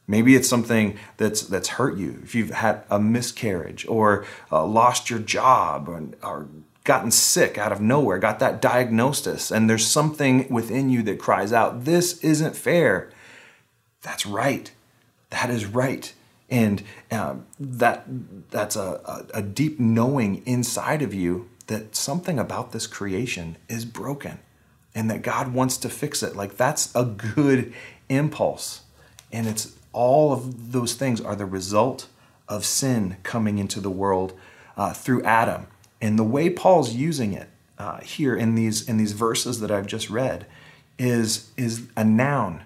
Maybe 0.06 0.34
it's 0.34 0.48
something 0.48 0.98
that's 1.16 1.40
that's 1.40 1.68
hurt 1.68 1.96
you. 1.96 2.20
If 2.22 2.34
you've 2.34 2.50
had 2.50 2.82
a 2.90 3.00
miscarriage 3.00 3.86
or 3.88 4.26
uh, 4.52 4.66
lost 4.66 5.08
your 5.08 5.20
job 5.20 5.88
or, 5.88 6.02
or 6.22 6.48
gotten 6.84 7.10
sick 7.10 7.56
out 7.56 7.72
of 7.72 7.80
nowhere, 7.80 8.18
got 8.18 8.40
that 8.40 8.60
diagnosis, 8.60 9.50
and 9.50 9.70
there's 9.70 9.86
something 9.86 10.52
within 10.52 10.90
you 10.90 11.02
that 11.04 11.18
cries 11.18 11.50
out, 11.50 11.86
"This 11.86 12.22
isn't 12.22 12.56
fair." 12.56 13.08
That's 14.02 14.26
right. 14.26 14.72
That 15.30 15.50
is 15.50 15.66
right. 15.66 16.12
And 16.48 16.82
um, 17.10 17.46
that 17.58 18.04
that's 18.50 18.76
a, 18.76 19.00
a, 19.34 19.38
a 19.38 19.42
deep 19.42 19.78
knowing 19.78 20.42
inside 20.46 21.02
of 21.02 21.14
you 21.14 21.48
that 21.68 21.94
something 21.94 22.38
about 22.38 22.72
this 22.72 22.86
creation 22.88 23.56
is 23.68 23.84
broken 23.84 24.40
and 24.94 25.08
that 25.10 25.22
God 25.22 25.54
wants 25.54 25.76
to 25.78 25.88
fix 25.88 26.22
it. 26.22 26.34
Like 26.34 26.56
that's 26.56 26.92
a 26.94 27.04
good 27.04 27.72
impulse. 28.08 28.82
And 29.32 29.46
it's 29.46 29.76
all 29.92 30.32
of 30.32 30.72
those 30.72 30.94
things 30.94 31.20
are 31.20 31.36
the 31.36 31.46
result 31.46 32.08
of 32.48 32.64
sin 32.64 33.16
coming 33.22 33.58
into 33.58 33.80
the 33.80 33.90
world 33.90 34.32
uh, 34.76 34.92
through 34.92 35.22
Adam. 35.22 35.68
And 36.00 36.18
the 36.18 36.24
way 36.24 36.50
Paul's 36.50 36.94
using 36.94 37.32
it 37.32 37.48
uh, 37.78 38.00
here 38.00 38.34
in 38.34 38.56
these 38.56 38.88
in 38.88 38.96
these 38.96 39.12
verses 39.12 39.60
that 39.60 39.70
I've 39.70 39.86
just 39.86 40.10
read 40.10 40.46
is 40.98 41.50
is 41.56 41.86
a 41.96 42.04
noun. 42.04 42.62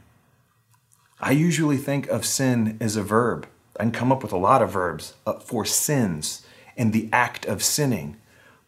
I 1.21 1.33
usually 1.33 1.77
think 1.77 2.09
of 2.09 2.25
sin 2.25 2.77
as 2.81 2.97
a 2.97 3.03
verb. 3.03 3.49
Can 3.79 3.91
come 3.91 4.13
up 4.13 4.23
with 4.23 4.33
a 4.33 4.37
lot 4.37 4.63
of 4.63 4.71
verbs 4.71 5.15
uh, 5.27 5.35
for 5.35 5.65
sins 5.65 6.47
and 6.77 6.93
the 6.93 7.09
act 7.13 7.45
of 7.47 7.63
sinning. 7.63 8.17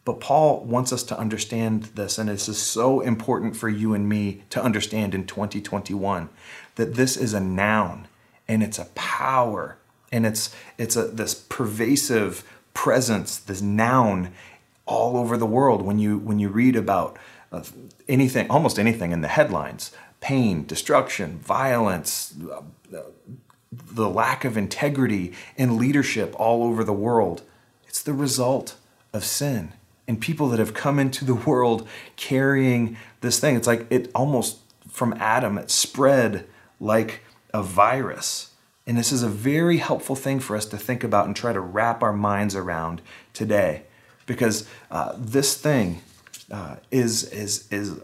But 0.03 0.19
Paul 0.19 0.63
wants 0.63 0.93
us 0.93 1.03
to 1.03 1.19
understand 1.19 1.83
this, 1.95 2.17
and 2.17 2.29
this 2.29 2.47
is 2.47 2.57
so 2.57 3.01
important 3.01 3.57
for 3.57 3.67
you 3.67 3.93
and 3.93 4.07
me 4.07 4.43
to 4.49 4.63
understand 4.63 5.13
in 5.13 5.25
2021 5.25 6.29
that 6.75 6.95
this 6.95 7.17
is 7.17 7.33
a 7.33 7.39
noun 7.39 8.07
and 8.47 8.63
it's 8.63 8.79
a 8.79 8.85
power 8.95 9.77
and 10.11 10.25
it's 10.25 10.55
it's 10.77 10.95
a 10.95 11.07
this 11.07 11.35
pervasive 11.35 12.43
presence, 12.73 13.37
this 13.37 13.61
noun 13.61 14.31
all 14.85 15.17
over 15.17 15.35
the 15.35 15.45
world 15.45 15.81
when 15.81 15.99
you 15.99 16.17
when 16.17 16.39
you 16.39 16.47
read 16.47 16.75
about 16.75 17.17
uh, 17.51 17.63
anything, 18.07 18.49
almost 18.49 18.79
anything 18.79 19.11
in 19.11 19.21
the 19.21 19.27
headlines, 19.27 19.91
pain, 20.27 20.65
destruction, 20.65 21.39
violence, 21.39 22.35
the 23.71 24.09
lack 24.09 24.43
of 24.43 24.57
integrity 24.57 25.31
in 25.55 25.77
leadership 25.77 26.35
all 26.37 26.65
over 26.65 26.83
the 26.83 26.91
world. 26.91 27.43
It's 27.87 28.03
the 28.03 28.11
result 28.11 28.75
of 29.13 29.23
sin 29.23 29.71
and 30.05 30.19
people 30.19 30.49
that 30.49 30.59
have 30.59 30.73
come 30.73 30.99
into 30.99 31.23
the 31.23 31.33
world 31.33 31.87
carrying 32.17 32.97
this 33.21 33.39
thing. 33.39 33.55
It's 33.55 33.67
like 33.67 33.87
it 33.89 34.11
almost 34.13 34.57
from 34.89 35.13
Adam, 35.13 35.57
it 35.57 35.71
spread 35.71 36.45
like 36.77 37.21
a 37.53 37.63
virus. 37.63 38.51
And 38.85 38.97
this 38.97 39.13
is 39.13 39.23
a 39.23 39.29
very 39.29 39.77
helpful 39.77 40.17
thing 40.17 40.41
for 40.41 40.57
us 40.57 40.65
to 40.65 40.77
think 40.77 41.05
about 41.05 41.27
and 41.27 41.37
try 41.37 41.53
to 41.53 41.61
wrap 41.61 42.03
our 42.03 42.11
minds 42.11 42.53
around 42.53 43.01
today. 43.31 43.83
Because 44.25 44.67
uh, 44.91 45.13
this 45.17 45.55
thing 45.55 46.01
uh, 46.51 46.75
is, 46.91 47.23
is, 47.31 47.65
is 47.71 48.01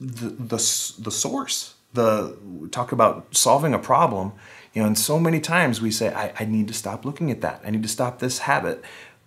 the, 0.00 0.28
the, 0.30 0.56
the 0.98 1.10
source. 1.10 1.74
The, 1.92 2.36
talk 2.72 2.90
about 2.90 3.36
solving 3.36 3.72
a 3.72 3.78
problem, 3.78 4.32
you 4.72 4.82
know, 4.82 4.88
and 4.88 4.98
so 4.98 5.20
many 5.20 5.38
times 5.38 5.80
we 5.80 5.92
say, 5.92 6.12
I, 6.12 6.32
I 6.40 6.44
need 6.44 6.66
to 6.68 6.74
stop 6.74 7.04
looking 7.04 7.30
at 7.30 7.40
that. 7.42 7.62
I 7.64 7.70
need 7.70 7.84
to 7.84 7.88
stop 7.88 8.18
this 8.18 8.40
habit 8.40 8.84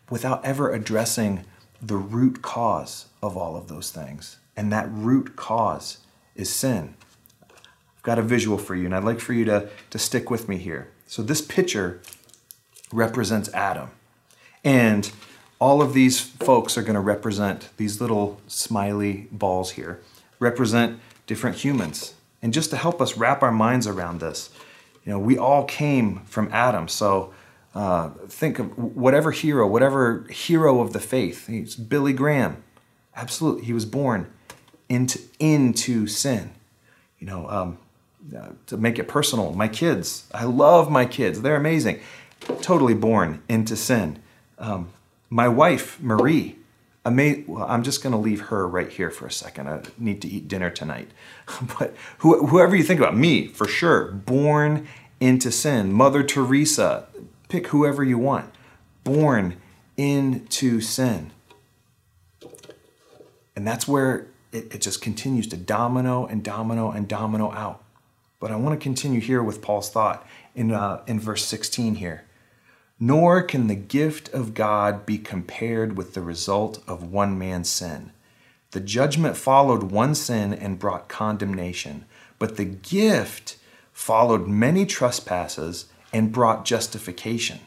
without 0.09 0.43
ever 0.43 0.73
addressing 0.73 1.45
the 1.81 1.95
root 1.95 2.41
cause 2.41 3.05
of 3.23 3.37
all 3.37 3.55
of 3.55 3.69
those 3.69 3.91
things. 3.91 4.37
And 4.57 4.71
that 4.73 4.87
root 4.91 5.35
cause 5.37 5.99
is 6.35 6.53
sin. 6.53 6.95
I've 7.49 8.03
got 8.03 8.19
a 8.19 8.23
visual 8.23 8.57
for 8.57 8.75
you, 8.75 8.85
and 8.85 8.95
I'd 8.95 9.03
like 9.03 9.19
for 9.19 9.33
you 9.33 9.45
to, 9.45 9.69
to 9.91 9.99
stick 9.99 10.29
with 10.29 10.49
me 10.49 10.57
here. 10.57 10.91
So, 11.05 11.21
this 11.21 11.41
picture 11.41 12.01
represents 12.91 13.49
Adam. 13.53 13.91
And 14.63 15.09
all 15.59 15.81
of 15.81 15.93
these 15.93 16.19
folks 16.19 16.77
are 16.77 16.81
going 16.81 16.95
to 16.95 16.99
represent 16.99 17.69
these 17.77 18.01
little 18.01 18.41
smiley 18.47 19.27
balls 19.31 19.71
here, 19.71 20.01
represent 20.39 20.99
different 21.25 21.57
humans. 21.57 22.13
And 22.41 22.53
just 22.53 22.69
to 22.69 22.77
help 22.77 23.01
us 23.01 23.17
wrap 23.17 23.41
our 23.41 23.51
minds 23.51 23.87
around 23.87 24.19
this, 24.19 24.49
you 25.05 25.11
know, 25.11 25.19
we 25.19 25.37
all 25.37 25.65
came 25.65 26.19
from 26.25 26.49
Adam. 26.51 26.87
So 26.87 27.33
uh, 27.73 28.09
think 28.27 28.59
of 28.59 28.77
whatever 28.77 29.31
hero, 29.31 29.67
whatever 29.67 30.25
hero 30.29 30.81
of 30.81 30.93
the 30.93 30.99
faith. 30.99 31.47
He's 31.47 31.75
Billy 31.75 32.13
Graham. 32.13 32.63
Absolutely, 33.15 33.65
he 33.65 33.73
was 33.73 33.85
born 33.85 34.31
into 34.89 35.19
into 35.39 36.07
sin. 36.07 36.51
You 37.19 37.27
know, 37.27 37.49
um, 37.49 37.77
uh, 38.35 38.49
to 38.67 38.77
make 38.77 38.99
it 38.99 39.07
personal, 39.07 39.53
my 39.53 39.67
kids. 39.67 40.27
I 40.33 40.43
love 40.43 40.91
my 40.91 41.05
kids. 41.05 41.41
They're 41.41 41.55
amazing. 41.55 41.99
Totally 42.61 42.93
born 42.93 43.41
into 43.47 43.75
sin. 43.75 44.19
Um, 44.59 44.89
my 45.29 45.47
wife, 45.47 46.01
Marie, 46.01 46.56
ama- 47.07 47.43
well, 47.47 47.65
I'm 47.67 47.83
just 47.83 48.03
going 48.03 48.13
to 48.13 48.19
leave 48.19 48.41
her 48.41 48.67
right 48.67 48.89
here 48.89 49.09
for 49.09 49.25
a 49.25 49.31
second. 49.31 49.67
I 49.67 49.81
need 49.97 50.21
to 50.21 50.27
eat 50.27 50.47
dinner 50.47 50.69
tonight. 50.69 51.09
but 51.79 51.95
wh- 52.19 52.45
whoever 52.49 52.75
you 52.75 52.83
think 52.83 52.99
about, 52.99 53.17
me 53.17 53.47
for 53.47 53.67
sure, 53.67 54.11
born 54.11 54.87
into 55.19 55.51
sin. 55.51 55.91
Mother 55.91 56.23
Teresa, 56.23 57.07
pick 57.49 57.67
whoever 57.67 58.03
you 58.03 58.17
want, 58.17 58.53
born 59.03 59.57
into 59.95 60.81
sin. 60.81 61.31
And 63.55 63.65
that's 63.65 63.87
where 63.87 64.27
it, 64.51 64.75
it 64.75 64.81
just 64.81 65.01
continues 65.01 65.47
to 65.47 65.57
domino 65.57 66.25
and 66.25 66.43
domino 66.43 66.91
and 66.91 67.07
domino 67.07 67.51
out. 67.51 67.83
But 68.39 68.51
I 68.51 68.55
want 68.55 68.79
to 68.79 68.83
continue 68.83 69.19
here 69.19 69.41
with 69.41 69.63
Paul's 69.63 69.89
thought 69.89 70.27
in, 70.53 70.71
uh, 70.71 71.03
in 71.07 71.19
verse 71.19 71.43
16 71.45 71.95
here. 71.95 72.26
Nor 72.99 73.43
can 73.43 73.67
the 73.67 73.75
gift 73.75 74.29
of 74.33 74.53
God 74.53 75.05
be 75.05 75.17
compared 75.17 75.95
with 75.95 76.13
the 76.13 76.21
result 76.21 76.83
of 76.87 77.11
one 77.11 77.37
man's 77.37 77.69
sin. 77.69 78.11
The 78.71 78.79
judgment 78.79 79.37
followed 79.37 79.83
one 79.83 80.15
sin 80.15 80.53
and 80.53 80.79
brought 80.79 81.07
condemnation, 81.07 82.05
but 82.39 82.57
the 82.57 82.65
gift 82.65 83.57
followed 83.93 84.47
many 84.47 84.85
trespasses 84.85 85.85
and 86.11 86.31
brought 86.31 86.65
justification. 86.65 87.59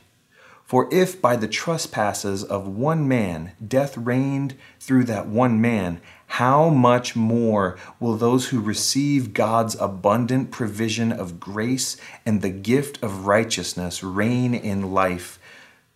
For 0.70 0.88
if 0.92 1.20
by 1.20 1.34
the 1.34 1.48
trespasses 1.48 2.44
of 2.44 2.68
one 2.68 3.08
man 3.08 3.54
death 3.66 3.96
reigned 3.96 4.54
through 4.78 5.02
that 5.06 5.26
one 5.26 5.60
man, 5.60 6.00
how 6.28 6.68
much 6.68 7.16
more 7.16 7.76
will 7.98 8.16
those 8.16 8.50
who 8.50 8.60
receive 8.60 9.34
God's 9.34 9.74
abundant 9.80 10.52
provision 10.52 11.10
of 11.10 11.40
grace 11.40 11.96
and 12.24 12.40
the 12.40 12.50
gift 12.50 13.02
of 13.02 13.26
righteousness 13.26 14.04
reign 14.04 14.54
in 14.54 14.92
life 14.92 15.40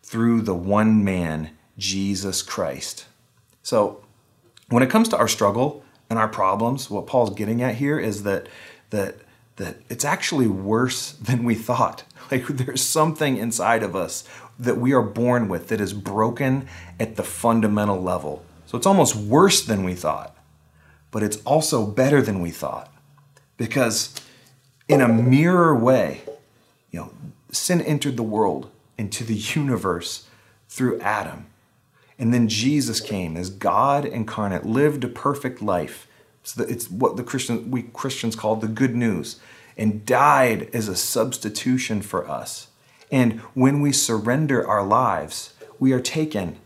through 0.03 0.41
the 0.41 0.57
one 0.57 1.05
man, 1.05 1.51
Jesus 1.79 2.43
Christ? 2.43 3.07
So, 3.63 4.03
when 4.71 4.83
it 4.83 4.91
comes 4.91 5.09
to 5.11 5.17
our 5.17 5.29
struggle 5.29 5.85
and 6.11 6.19
our 6.19 6.27
problems, 6.27 6.91
what 6.91 7.07
Paul's 7.07 7.33
getting 7.33 7.63
at 7.63 7.77
here 7.77 8.01
is 8.01 8.25
that 8.25 8.49
that 8.91 9.19
that 9.55 9.77
it's 9.89 10.05
actually 10.05 10.49
worse 10.49 11.13
than 11.23 11.45
we 11.45 11.55
thought. 11.55 12.03
Like 12.31 12.47
there's 12.47 12.83
something 12.83 13.37
inside 13.37 13.83
of 13.83 13.95
us 13.95 14.25
that 14.59 14.79
we 14.79 14.93
are 14.93 15.03
born 15.03 15.49
with 15.49 15.69
that 15.69 15.81
is 15.81 15.93
broken 15.93 16.69
at 17.01 17.17
the 17.17 17.23
fundamental 17.23 18.01
level. 18.01 18.45
So 18.67 18.79
it's 18.79 18.87
almost 18.87 19.17
worse 19.17 19.65
than 19.65 19.85
we 19.85 19.95
thought, 19.95 20.37
but 21.11 21.23
it's 21.23 21.43
also 21.45 21.87
better 21.87 22.23
than 22.23 22.41
we 22.41 22.51
thought. 22.51 22.93
Because 23.57 24.21
in 24.89 25.01
a 25.01 25.09
mirror 25.09 25.75
way, 25.75 26.23
you 26.91 27.01
know, 27.01 27.11
sin 27.51 27.81
entered 27.81 28.17
the 28.17 28.23
world 28.23 28.71
into 28.99 29.25
the 29.25 29.35
universe 29.35 30.29
through 30.69 31.01
Adam. 31.01 31.47
And 32.19 32.33
then 32.33 32.49
Jesus 32.49 33.01
came 33.01 33.37
as 33.37 33.51
God 33.51 34.05
incarnate, 34.05 34.65
lived 34.65 35.05
a 35.05 35.09
perfect 35.09 35.61
life. 35.61 36.07
So 36.43 36.63
it's 36.63 36.91
what 36.91 37.17
the 37.17 37.25
Christian 37.25 37.71
we 37.71 37.83
Christians 37.83 38.37
call 38.37 38.57
the 38.57 38.69
good 38.69 38.95
news 38.95 39.41
and 39.77 40.07
died 40.07 40.69
as 40.73 40.89
a 40.89 40.97
substitution 40.97 42.03
for 42.03 42.29
us. 42.29 42.69
And 43.11 43.41
when 43.55 43.81
we 43.81 43.93
surrender 43.93 44.67
our 44.67 44.85
lives, 44.85 45.55
we 45.79 45.93
are 45.93 46.01
taken, 46.01 46.57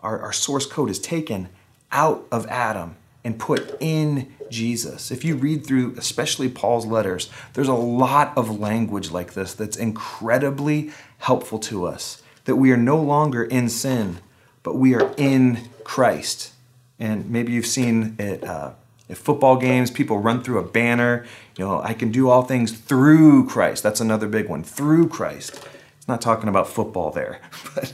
our, 0.00 0.18
our 0.20 0.32
source 0.32 0.66
code 0.66 0.90
is 0.90 0.98
taken 0.98 1.48
out 1.90 2.26
of 2.30 2.46
Adam 2.46 2.96
and 3.24 3.38
put 3.38 3.76
in 3.80 4.32
Jesus. 4.50 5.10
If 5.10 5.24
you 5.24 5.36
read 5.36 5.66
through, 5.66 5.94
especially 5.98 6.48
Paul's 6.48 6.86
letters, 6.86 7.30
there's 7.52 7.68
a 7.68 7.74
lot 7.74 8.36
of 8.36 8.58
language 8.58 9.10
like 9.10 9.34
this 9.34 9.54
that's 9.54 9.76
incredibly 9.76 10.90
helpful 11.18 11.58
to 11.60 11.84
us. 11.84 12.22
That 12.44 12.56
we 12.56 12.72
are 12.72 12.78
no 12.78 12.96
longer 12.96 13.44
in 13.44 13.68
sin, 13.68 14.18
but 14.62 14.76
we 14.76 14.94
are 14.94 15.12
in 15.16 15.68
Christ. 15.84 16.52
And 16.98 17.30
maybe 17.30 17.52
you've 17.52 17.66
seen 17.66 18.16
it 18.18 18.44
uh, 18.44 18.72
at 19.10 19.16
football 19.16 19.56
games, 19.56 19.90
people 19.90 20.18
run 20.18 20.42
through 20.42 20.58
a 20.58 20.66
banner, 20.66 21.26
you 21.56 21.64
know, 21.64 21.80
I 21.82 21.94
can 21.94 22.10
do 22.12 22.28
all 22.28 22.42
things 22.42 22.72
through 22.72 23.48
Christ. 23.48 23.82
That's 23.82 24.00
another 24.00 24.28
big 24.28 24.48
one, 24.48 24.62
through 24.62 25.08
Christ. 25.08 25.66
Not 26.08 26.20
talking 26.20 26.48
about 26.48 26.68
football 26.68 27.10
there, 27.10 27.40
but 27.74 27.92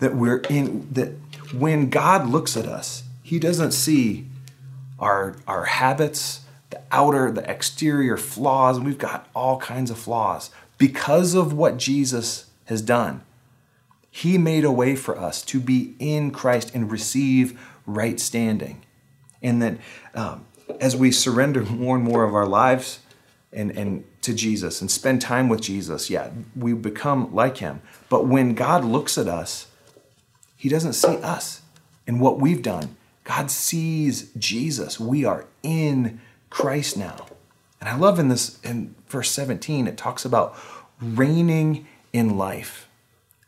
that 0.00 0.16
we're 0.16 0.38
in, 0.48 0.88
that 0.92 1.12
when 1.52 1.90
God 1.90 2.28
looks 2.28 2.56
at 2.56 2.66
us, 2.66 3.04
He 3.22 3.38
doesn't 3.38 3.72
see 3.72 4.26
our, 4.98 5.36
our 5.46 5.66
habits, 5.66 6.40
the 6.70 6.80
outer, 6.90 7.30
the 7.30 7.48
exterior 7.50 8.16
flaws. 8.16 8.76
and 8.76 8.86
We've 8.86 8.98
got 8.98 9.28
all 9.34 9.58
kinds 9.58 9.90
of 9.90 9.98
flaws 9.98 10.50
because 10.78 11.34
of 11.34 11.52
what 11.52 11.76
Jesus 11.76 12.50
has 12.66 12.82
done. 12.82 13.22
He 14.10 14.38
made 14.38 14.64
a 14.64 14.72
way 14.72 14.96
for 14.96 15.16
us 15.16 15.42
to 15.42 15.60
be 15.60 15.94
in 15.98 16.30
Christ 16.30 16.74
and 16.74 16.90
receive 16.90 17.58
right 17.86 18.18
standing. 18.18 18.84
And 19.42 19.62
that 19.62 19.76
um, 20.14 20.46
as 20.80 20.96
we 20.96 21.12
surrender 21.12 21.62
more 21.64 21.96
and 21.96 22.04
more 22.04 22.24
of 22.24 22.34
our 22.34 22.46
lives 22.46 23.00
and, 23.52 23.70
and 23.72 24.04
to 24.22 24.34
Jesus 24.34 24.80
and 24.80 24.90
spend 24.90 25.20
time 25.20 25.48
with 25.48 25.60
Jesus, 25.60 26.08
yeah, 26.08 26.30
we 26.56 26.72
become 26.72 27.34
like 27.34 27.58
him. 27.58 27.82
But 28.08 28.26
when 28.26 28.54
God 28.54 28.84
looks 28.84 29.18
at 29.18 29.28
us, 29.28 29.66
he 30.56 30.68
doesn't 30.68 30.92
see 30.92 31.16
us 31.18 31.62
and 32.06 32.20
what 32.20 32.38
we've 32.38 32.62
done. 32.62 32.96
God 33.24 33.50
sees 33.50 34.30
Jesus. 34.34 35.00
We 35.00 35.24
are 35.24 35.46
in 35.62 36.20
Christ 36.48 36.96
now. 36.96 37.26
And 37.80 37.88
I 37.88 37.96
love 37.96 38.18
in 38.18 38.28
this 38.28 38.60
in 38.62 38.94
verse 39.08 39.30
17, 39.30 39.86
it 39.86 39.96
talks 39.96 40.24
about 40.24 40.56
reigning 41.00 41.86
in 42.12 42.36
life. 42.36 42.88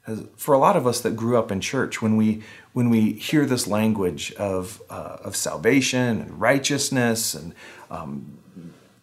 As 0.06 0.24
for 0.36 0.54
a 0.54 0.58
lot 0.58 0.76
of 0.76 0.86
us 0.86 1.00
that 1.02 1.16
grew 1.16 1.36
up 1.36 1.52
in 1.52 1.60
church, 1.60 2.00
when 2.00 2.16
we 2.16 2.42
when 2.72 2.90
we 2.90 3.12
hear 3.12 3.44
this 3.44 3.66
language 3.66 4.32
of 4.34 4.82
uh, 4.90 5.18
of 5.22 5.36
salvation 5.36 6.20
and 6.20 6.40
righteousness 6.40 7.34
and 7.34 7.54
um, 7.90 8.38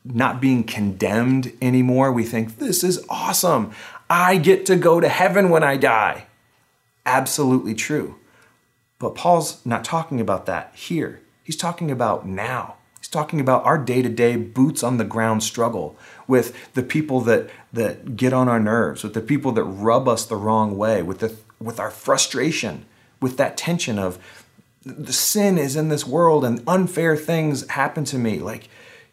not 0.04 0.42
being 0.42 0.64
condemned 0.64 1.52
anymore, 1.62 2.12
we 2.12 2.24
think 2.24 2.58
this 2.58 2.84
is 2.84 3.06
awesome. 3.10 3.72
I 4.10 4.38
get 4.38 4.66
to 4.68 4.76
go 4.76 5.00
to 5.00 5.10
heaven 5.10 5.50
when 5.50 5.64
I 5.64 5.78
die. 5.78 6.26
Absolutely 7.06 7.76
true. 7.76 8.16
But 8.98 9.16
Paul's 9.16 9.66
not 9.66 9.84
talking 9.84 10.20
about 10.20 10.46
that 10.46 10.74
here. 10.76 11.22
He's 11.44 11.56
talking 11.56 11.90
about 11.90 12.28
now. 12.28 12.76
He's 13.00 13.08
talking 13.08 13.40
about 13.40 13.66
our 13.66 13.78
day 13.78 14.02
to 14.02 14.10
day 14.10 14.36
boots 14.36 14.84
on 14.84 14.98
the 14.98 15.06
ground 15.06 15.42
struggle 15.42 15.98
with 16.28 16.74
the 16.74 16.84
people 16.84 17.22
that, 17.22 17.50
that 17.72 18.16
get 18.18 18.34
on 18.34 18.50
our 18.50 18.60
nerves, 18.60 19.04
with 19.04 19.14
the 19.14 19.22
people 19.22 19.52
that 19.54 19.64
rub 19.64 20.08
us 20.08 20.26
the 20.26 20.36
wrong 20.36 20.78
way, 20.78 21.02
with, 21.02 21.20
the, 21.20 21.36
with 21.60 21.80
our 21.80 21.92
frustration, 21.92 22.86
with 23.22 23.38
that 23.38 23.58
tension 23.58 23.98
of 23.98 24.20
the 24.84 25.14
sin 25.14 25.58
is 25.58 25.76
in 25.76 25.90
this 25.90 26.06
world 26.06 26.46
and 26.46 26.64
unfair 26.68 27.16
things 27.16 27.68
happen 27.70 28.06
to 28.06 28.18
me. 28.18 28.40
Like 28.40 28.70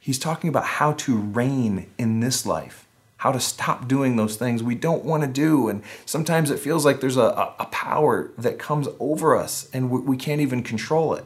he's 0.07 0.21
talking 0.21 0.49
about 0.49 0.65
how 0.65 0.93
to 0.93 1.17
reign 1.17 1.91
in 1.99 2.21
this 2.21 2.47
life, 2.47 2.87
how 3.17 3.33
to 3.33 3.41
stop 3.41 3.89
doing 3.89 4.15
those 4.15 4.37
things 4.37 4.63
we 4.63 4.77
don't 4.77 5.05
want 5.05 5.25
to 5.25 5.29
do. 5.29 5.69
And 5.69 5.83
sometimes 6.05 6.49
it 6.49 6.61
feels 6.61 6.85
like 6.85 7.01
there's 7.01 7.17
a, 7.17 7.53
a 7.59 7.67
power 7.73 8.31
that 8.39 8.57
comes 8.57 8.87
over 9.01 9.37
us 9.37 9.69
and 9.73 9.91
we, 9.91 9.99
we 9.99 10.17
can't 10.17 10.41
even 10.41 10.63
control 10.63 11.13
it. 11.15 11.25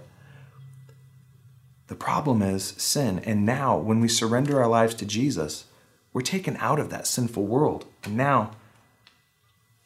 The 1.88 1.95
problem 1.95 2.40
is 2.40 2.73
sin. 2.79 3.19
And 3.19 3.45
now, 3.45 3.77
when 3.77 4.01
we 4.01 4.09
surrender 4.09 4.59
our 4.62 4.69
lives 4.69 4.95
to 4.95 5.05
Jesus, 5.05 5.66
we're 6.14 6.23
taken 6.23 6.57
out 6.57 6.79
of 6.79 6.88
that 6.88 7.07
sinful 7.07 7.45
world. 7.45 7.85
And 8.05 8.16
now 8.16 8.53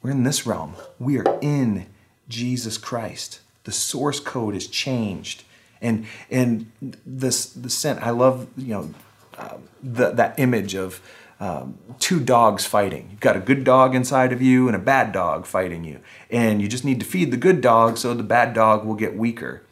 we're 0.03 0.13
in 0.13 0.23
this 0.23 0.47
realm. 0.47 0.77
We 1.01 1.19
are 1.19 1.39
in 1.41 1.87
Jesus 2.29 2.79
Christ. 2.79 3.41
The 3.65 3.73
source 3.73 4.21
code 4.21 4.55
is 4.55 4.69
changed. 4.69 5.43
And 5.85 6.07
and 6.31 6.67
this 7.07 7.47
the 7.47 7.71
scent. 7.71 8.03
I 8.03 8.11
love, 8.11 8.49
you 8.57 8.75
know, 8.75 8.95
uh, 9.39 9.59
the, 9.83 10.11
that 10.13 10.39
image 10.39 10.75
of 10.75 11.01
um, 11.41 11.79
two 11.99 12.21
dogs 12.21 12.65
fighting. 12.65 13.09
You've 13.11 13.21
got 13.21 13.37
a 13.37 13.41
good 13.41 13.65
dog 13.65 13.95
inside 13.95 14.33
of 14.33 14.41
you 14.41 14.67
and 14.67 14.75
a 14.75 14.79
bad 14.79 15.13
dog 15.13 15.47
fighting 15.47 15.85
you. 15.85 16.01
And 16.31 16.63
you 16.63 16.69
just 16.69 16.85
need 16.85 17.01
to 17.01 17.07
feed 17.07 17.31
the 17.31 17.37
good 17.37 17.61
dog 17.61 17.99
so 17.99 18.15
the 18.15 18.23
bad 18.23 18.55
dog 18.55 18.85
will 18.85 18.95
get 18.95 19.17
weaker. 19.17 19.63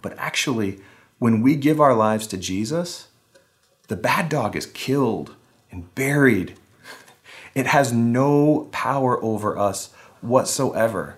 But 0.00 0.14
actually, 0.18 0.80
when 1.18 1.42
we 1.42 1.56
give 1.56 1.80
our 1.80 1.94
lives 1.94 2.26
to 2.28 2.36
Jesus, 2.36 3.08
the 3.88 3.96
bad 3.96 4.28
dog 4.28 4.56
is 4.56 4.66
killed 4.66 5.34
and 5.70 5.94
buried. 5.94 6.54
It 7.54 7.66
has 7.66 7.92
no 7.92 8.68
power 8.72 9.22
over 9.22 9.58
us 9.58 9.92
whatsoever. 10.20 11.16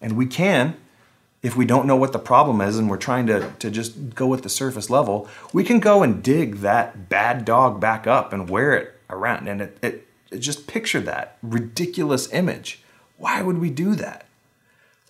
And 0.00 0.16
we 0.16 0.26
can, 0.26 0.76
if 1.44 1.54
we 1.54 1.66
don't 1.66 1.86
know 1.86 1.94
what 1.94 2.14
the 2.14 2.18
problem 2.18 2.62
is 2.62 2.78
and 2.78 2.88
we're 2.88 2.96
trying 2.96 3.26
to, 3.26 3.52
to 3.58 3.70
just 3.70 4.14
go 4.14 4.26
with 4.26 4.42
the 4.42 4.48
surface 4.48 4.88
level, 4.88 5.28
we 5.52 5.62
can 5.62 5.78
go 5.78 6.02
and 6.02 6.22
dig 6.22 6.56
that 6.56 7.10
bad 7.10 7.44
dog 7.44 7.78
back 7.78 8.06
up 8.06 8.32
and 8.32 8.48
wear 8.48 8.72
it 8.72 8.94
around. 9.10 9.46
And 9.46 9.60
it, 9.60 9.78
it, 9.82 10.08
it 10.30 10.38
just 10.38 10.66
picture 10.66 11.00
that 11.00 11.36
ridiculous 11.42 12.32
image. 12.32 12.80
Why 13.18 13.42
would 13.42 13.58
we 13.58 13.68
do 13.68 13.94
that? 13.94 14.24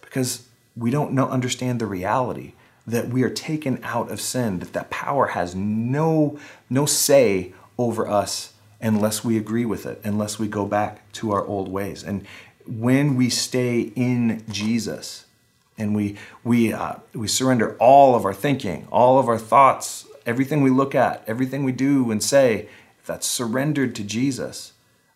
Because 0.01 0.49
we 0.77 0.91
don't 0.91 1.13
know, 1.13 1.29
understand 1.29 1.81
the 1.81 1.87
reality 1.87 2.55
that 2.85 3.11
we 3.11 3.23
are 3.23 3.31
taken 3.31 3.79
out 3.85 4.11
of 4.11 4.21
sin, 4.21 4.59
that 4.59 4.73
that 4.73 4.91
power 4.91 5.29
has 5.29 5.55
no, 5.55 6.37
no 6.69 6.85
say 6.85 7.55
over 7.79 8.09
us 8.09 8.55
unless 8.81 9.23
we 9.23 9.39
agree 9.39 9.65
with 9.65 9.87
it, 9.87 10.01
unless 10.03 10.41
we 10.41 10.49
go 10.49 10.67
back 10.67 11.11
to 11.13 11.31
our 11.31 11.47
old 11.47 11.69
ways. 11.69 12.03
And 12.03 12.27
when 12.67 13.15
we 13.15 13.31
stay 13.31 13.93
in 13.95 14.43
Jesus, 14.51 15.27
and 15.77 15.95
we 15.95 16.17
we 16.43 16.73
uh, 16.73 16.95
we 17.13 17.29
surrender 17.29 17.77
all 17.79 18.15
of 18.15 18.25
our 18.25 18.35
thinking, 18.35 18.87
all 18.91 19.19
of 19.19 19.29
our 19.29 19.39
thoughts, 19.39 20.07
everything 20.27 20.63
we 20.63 20.71
look 20.71 20.95
at, 20.95 21.23
everything 21.27 21.65
we 21.65 21.73
do 21.73 22.11
and 22.11 22.23
say. 22.23 22.69
If 23.01 23.07
that's 23.07 23.27
surrendered 23.27 23.95
to 23.97 24.05
Jesus, 24.05 24.73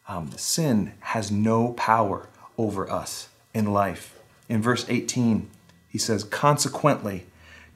um, 0.09 0.31
sin 0.37 0.93
has 1.01 1.31
no 1.31 1.73
power 1.73 2.29
over 2.59 2.91
us 2.91 3.29
in 3.55 3.73
life. 3.73 4.19
In 4.49 4.61
verse 4.61 4.85
18, 4.89 5.49
he 5.89 5.99
says, 5.99 6.25
"Consequently, 6.25 7.27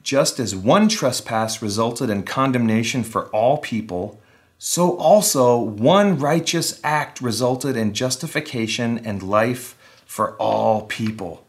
just 0.03 0.39
as 0.39 0.55
one 0.55 0.87
trespass 0.87 1.61
resulted 1.61 2.09
in 2.09 2.23
condemnation 2.23 3.03
for 3.03 3.25
all 3.27 3.57
people." 3.57 4.19
So 4.59 4.95
also 4.95 5.57
one 5.57 6.17
righteous 6.17 6.79
act 6.85 7.19
resulted 7.19 7.75
in 7.75 7.93
justification 7.93 8.97
and 8.99 9.21
life 9.21 9.75
for 10.05 10.35
all 10.35 10.83
people. 10.83 11.43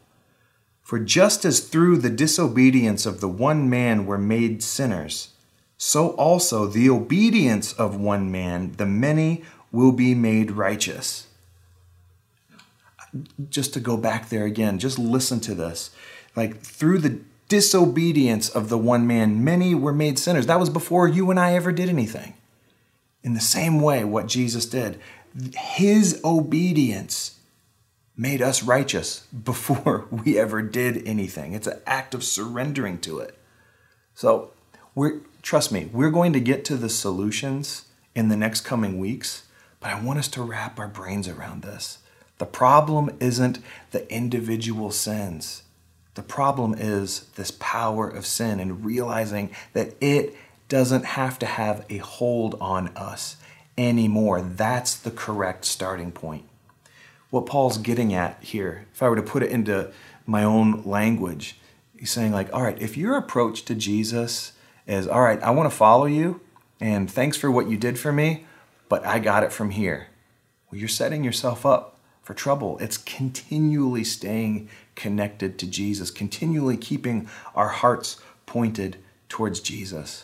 For 0.85 0.99
just 0.99 1.45
as 1.45 1.61
through 1.61 1.97
the 1.97 2.11
disobedience 2.11 3.07
of 3.07 3.19
the 3.19 3.27
one 3.27 3.71
man 3.71 4.05
were 4.05 4.19
made 4.19 4.61
sinners, 4.61 5.29
so 5.79 6.09
also 6.09 6.67
the 6.67 6.91
obedience 6.91 7.73
of 7.73 7.99
one 7.99 8.31
man, 8.31 8.73
the 8.73 8.85
many, 8.85 9.43
will 9.71 9.91
be 9.91 10.13
made 10.13 10.51
righteous. 10.51 11.25
Just 13.49 13.73
to 13.73 13.79
go 13.79 13.97
back 13.97 14.29
there 14.29 14.45
again, 14.45 14.77
just 14.77 14.99
listen 14.99 15.39
to 15.39 15.55
this. 15.55 15.89
Like 16.35 16.61
through 16.61 16.99
the 16.99 17.19
disobedience 17.49 18.47
of 18.47 18.69
the 18.69 18.77
one 18.77 19.07
man, 19.07 19.43
many 19.43 19.73
were 19.73 19.91
made 19.91 20.19
sinners. 20.19 20.45
That 20.45 20.59
was 20.59 20.69
before 20.69 21.07
you 21.07 21.31
and 21.31 21.39
I 21.39 21.53
ever 21.53 21.71
did 21.71 21.89
anything. 21.89 22.35
In 23.23 23.33
the 23.33 23.39
same 23.39 23.81
way, 23.81 24.03
what 24.03 24.27
Jesus 24.27 24.67
did, 24.67 24.99
his 25.55 26.21
obedience 26.23 27.34
made 28.17 28.41
us 28.41 28.63
righteous 28.63 29.21
before 29.27 30.05
we 30.11 30.37
ever 30.37 30.61
did 30.61 31.05
anything. 31.07 31.53
It's 31.53 31.67
an 31.67 31.79
act 31.85 32.13
of 32.13 32.23
surrendering 32.23 32.99
to 32.99 33.19
it. 33.19 33.37
So, 34.13 34.51
we're 34.93 35.21
trust 35.41 35.71
me, 35.71 35.89
we're 35.91 36.09
going 36.09 36.33
to 36.33 36.39
get 36.39 36.65
to 36.65 36.75
the 36.75 36.89
solutions 36.89 37.85
in 38.15 38.29
the 38.29 38.37
next 38.37 38.61
coming 38.61 38.97
weeks, 38.97 39.43
but 39.79 39.91
I 39.91 40.01
want 40.01 40.17
us 40.19 40.27
to 40.29 40.41
wrap 40.41 40.79
our 40.79 40.87
brains 40.87 41.27
around 41.27 41.61
this. 41.61 41.99
The 42.39 42.45
problem 42.45 43.15
isn't 43.19 43.59
the 43.91 44.11
individual 44.11 44.91
sins. 44.91 45.63
The 46.15 46.23
problem 46.23 46.73
is 46.73 47.27
this 47.35 47.51
power 47.51 48.09
of 48.09 48.25
sin 48.25 48.59
and 48.59 48.83
realizing 48.83 49.51
that 49.73 49.95
it 50.01 50.35
doesn't 50.67 51.05
have 51.05 51.37
to 51.39 51.45
have 51.45 51.85
a 51.89 51.97
hold 51.97 52.55
on 52.59 52.87
us 52.95 53.35
anymore. 53.77 54.41
That's 54.41 54.95
the 54.95 55.11
correct 55.11 55.65
starting 55.65 56.11
point 56.11 56.45
what 57.35 57.45
Paul's 57.45 57.77
getting 57.77 58.13
at 58.13 58.41
here, 58.41 58.87
if 58.93 59.03
I 59.03 59.09
were 59.09 59.17
to 59.17 59.21
put 59.21 59.43
it 59.43 59.51
into 59.51 59.91
my 60.25 60.45
own 60.45 60.83
language, 60.83 61.57
he's 61.99 62.09
saying, 62.09 62.31
like, 62.31 62.51
all 62.53 62.63
right, 62.63 62.81
if 62.81 62.95
your 62.95 63.17
approach 63.17 63.65
to 63.65 63.75
Jesus 63.75 64.53
is, 64.87 65.05
all 65.05 65.21
right, 65.21 65.43
I 65.43 65.51
want 65.51 65.69
to 65.69 65.75
follow 65.75 66.05
you, 66.05 66.39
and 66.79 67.11
thanks 67.11 67.35
for 67.35 67.51
what 67.51 67.67
you 67.67 67.75
did 67.75 67.99
for 67.99 68.13
me, 68.13 68.45
but 68.87 69.05
I 69.05 69.19
got 69.19 69.43
it 69.43 69.51
from 69.51 69.71
here. 69.71 70.07
Well, 70.71 70.79
you're 70.79 70.87
setting 70.87 71.25
yourself 71.25 71.65
up 71.65 71.99
for 72.21 72.33
trouble. 72.33 72.77
It's 72.79 72.97
continually 72.97 74.05
staying 74.05 74.69
connected 74.95 75.59
to 75.59 75.67
Jesus, 75.67 76.11
continually 76.11 76.77
keeping 76.77 77.27
our 77.53 77.67
hearts 77.67 78.17
pointed 78.45 78.95
towards 79.27 79.59
Jesus. 79.59 80.23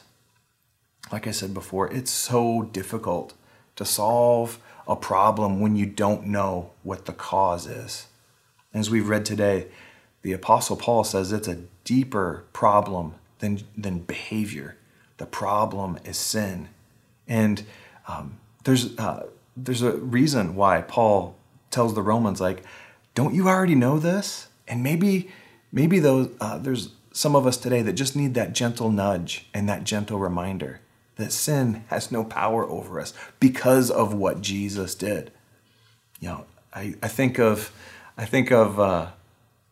Like 1.12 1.28
I 1.28 1.32
said 1.32 1.54
before, 1.54 1.91
it's 1.91 2.12
so 2.12 2.69
difficult 2.71 3.34
to 3.76 3.84
solve 3.84 4.60
a 4.88 4.96
problem 4.96 5.60
when 5.60 5.76
you 5.76 5.86
don't 5.86 6.28
know 6.28 6.72
what 6.84 7.06
the 7.06 7.13
cause 7.13 7.67
is. 7.67 8.08
As 8.74 8.89
we've 8.89 9.10
read 9.10 9.26
today, 9.26 9.67
the 10.22 10.34
Apostle 10.34 10.76
Paul 10.76 11.04
says 11.04 11.32
it's 11.32 11.48
a 11.48 11.63
deeper 11.84 12.46
problem 12.54 13.15
than, 13.39 13.62
than 13.78 14.00
behavior. 14.00 14.78
The 15.17 15.26
problem 15.26 16.00
is 16.06 16.17
sin. 16.17 16.70
And 17.28 17.63
um, 18.08 18.38
there's, 18.63 18.98
uh, 18.98 19.28
there's 19.56 19.82
a 19.82 19.94
reason 19.94 20.56
why 20.56 20.82
Paul 20.82 21.36
tells 21.70 21.94
the 21.94 22.02
Romans, 22.02 22.39
like, 22.39 22.63
don't 23.15 23.34
you 23.34 23.48
already 23.48 23.76
know 23.76 24.00
this? 24.00 24.48
And 24.67 24.84
maybe, 24.84 25.30
maybe 25.72 26.00
those, 26.00 26.30
uh, 26.39 26.58
there's 26.58 26.89
some 27.12 27.36
of 27.36 27.46
us 27.46 27.58
today 27.58 27.82
that 27.82 27.94
just 27.94 28.15
need 28.15 28.34
that 28.36 28.54
gentle 28.54 28.89
nudge 28.89 29.48
and 29.54 29.67
that 29.67 29.84
gentle 29.84 30.17
reminder 30.17 30.80
that 31.15 31.32
sin 31.32 31.84
has 31.88 32.12
no 32.12 32.24
power 32.24 32.65
over 32.65 33.00
us 33.00 33.13
because 33.39 33.91
of 33.91 34.13
what 34.13 34.41
Jesus 34.41 34.95
did. 34.95 35.32
You 36.19 36.30
know, 36.30 36.45
I, 36.74 36.95
I 37.02 37.08
think 37.08 37.39
of 37.39 37.71
I 38.17 38.26
think 38.26 38.52
of 38.52 38.80
uh, 38.80 39.08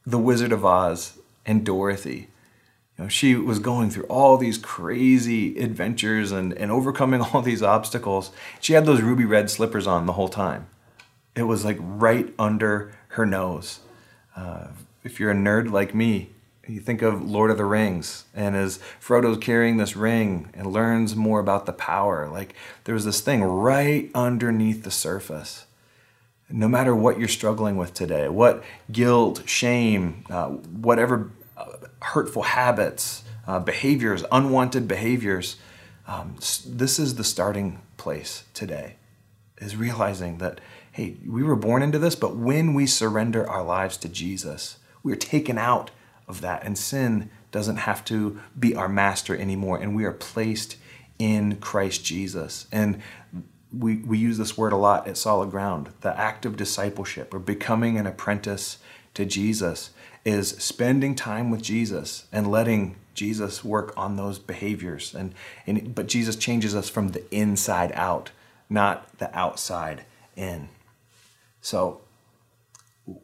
the 0.05 0.17
Wizard 0.17 0.51
of 0.51 0.65
Oz 0.65 1.17
and 1.45 1.65
Dorothy. 1.65 2.29
You 2.97 3.05
know, 3.05 3.07
she 3.07 3.35
was 3.35 3.59
going 3.59 3.89
through 3.89 4.05
all 4.05 4.37
these 4.37 4.57
crazy 4.57 5.57
adventures 5.59 6.31
and, 6.31 6.53
and 6.53 6.71
overcoming 6.71 7.21
all 7.33 7.41
these 7.41 7.63
obstacles. 7.63 8.31
She 8.59 8.73
had 8.73 8.85
those 8.85 9.01
ruby 9.01 9.25
red 9.25 9.49
slippers 9.49 9.87
on 9.87 10.05
the 10.05 10.13
whole 10.13 10.29
time. 10.29 10.67
It 11.35 11.43
was 11.43 11.63
like 11.63 11.77
right 11.79 12.33
under 12.37 12.91
her 13.09 13.25
nose. 13.25 13.79
Uh, 14.35 14.67
if 15.03 15.19
you're 15.19 15.31
a 15.31 15.35
nerd 15.35 15.71
like 15.71 15.95
me, 15.95 16.31
you 16.69 16.79
think 16.79 17.01
of 17.01 17.27
Lord 17.27 17.51
of 17.51 17.57
the 17.57 17.65
Rings, 17.65 18.25
and 18.33 18.55
as 18.55 18.79
Frodo's 18.99 19.37
carrying 19.37 19.77
this 19.77 19.95
ring 19.95 20.49
and 20.53 20.71
learns 20.71 21.15
more 21.15 21.39
about 21.39 21.65
the 21.65 21.73
power, 21.73 22.29
like 22.29 22.53
there 22.83 22.93
was 22.93 23.05
this 23.05 23.21
thing 23.21 23.43
right 23.43 24.09
underneath 24.13 24.83
the 24.83 24.91
surface. 24.91 25.65
No 26.49 26.67
matter 26.67 26.95
what 26.95 27.19
you're 27.19 27.27
struggling 27.27 27.77
with 27.77 27.93
today, 27.93 28.27
what 28.29 28.63
guilt, 28.91 29.43
shame, 29.47 30.23
uh, 30.29 30.47
whatever 30.47 31.31
uh, 31.57 31.73
hurtful 32.01 32.43
habits, 32.43 33.23
uh, 33.47 33.59
behaviors, 33.59 34.23
unwanted 34.31 34.87
behaviors, 34.87 35.57
um, 36.07 36.35
this 36.65 36.97
is 36.99 37.15
the 37.15 37.23
starting 37.23 37.81
place 37.97 38.43
today. 38.53 38.95
Is 39.57 39.75
realizing 39.75 40.37
that, 40.37 40.61
hey, 40.93 41.17
we 41.27 41.43
were 41.43 41.55
born 41.55 41.83
into 41.83 41.99
this, 41.99 42.15
but 42.15 42.35
when 42.35 42.73
we 42.73 42.85
surrender 42.85 43.47
our 43.47 43.61
lives 43.61 43.97
to 43.97 44.09
Jesus, 44.09 44.77
we 45.03 45.11
are 45.11 45.17
taken 45.17 45.57
out 45.57 45.91
of 46.29 46.41
that. 46.41 46.63
And 46.63 46.77
sin 46.77 47.29
doesn't 47.51 47.77
have 47.77 48.05
to 48.05 48.39
be 48.57 48.75
our 48.75 48.87
master 48.87 49.35
anymore. 49.35 49.79
And 49.79 49.95
we 49.95 50.05
are 50.05 50.13
placed 50.13 50.77
in 51.17 51.57
Christ 51.57 52.05
Jesus. 52.05 52.67
And 52.71 53.01
we, 53.77 53.97
we 53.97 54.17
use 54.17 54.37
this 54.37 54.57
word 54.57 54.71
a 54.71 54.77
lot 54.77 55.07
at 55.07 55.17
Solid 55.17 55.51
Ground. 55.51 55.89
The 56.01 56.17
act 56.17 56.45
of 56.45 56.55
discipleship 56.55 57.33
or 57.33 57.39
becoming 57.39 57.97
an 57.97 58.07
apprentice 58.07 58.77
to 59.15 59.25
Jesus 59.25 59.89
is 60.23 60.49
spending 60.49 61.15
time 61.15 61.49
with 61.49 61.61
Jesus 61.61 62.25
and 62.31 62.49
letting 62.49 62.95
Jesus 63.13 63.63
work 63.63 63.93
on 63.97 64.15
those 64.15 64.39
behaviors. 64.39 65.13
And, 65.13 65.33
and 65.67 65.93
but 65.93 66.07
Jesus 66.07 66.35
changes 66.35 66.75
us 66.75 66.89
from 66.89 67.09
the 67.09 67.23
inside 67.33 67.91
out, 67.95 68.31
not 68.69 69.17
the 69.17 69.35
outside 69.37 70.03
in. 70.35 70.69
So 71.61 72.01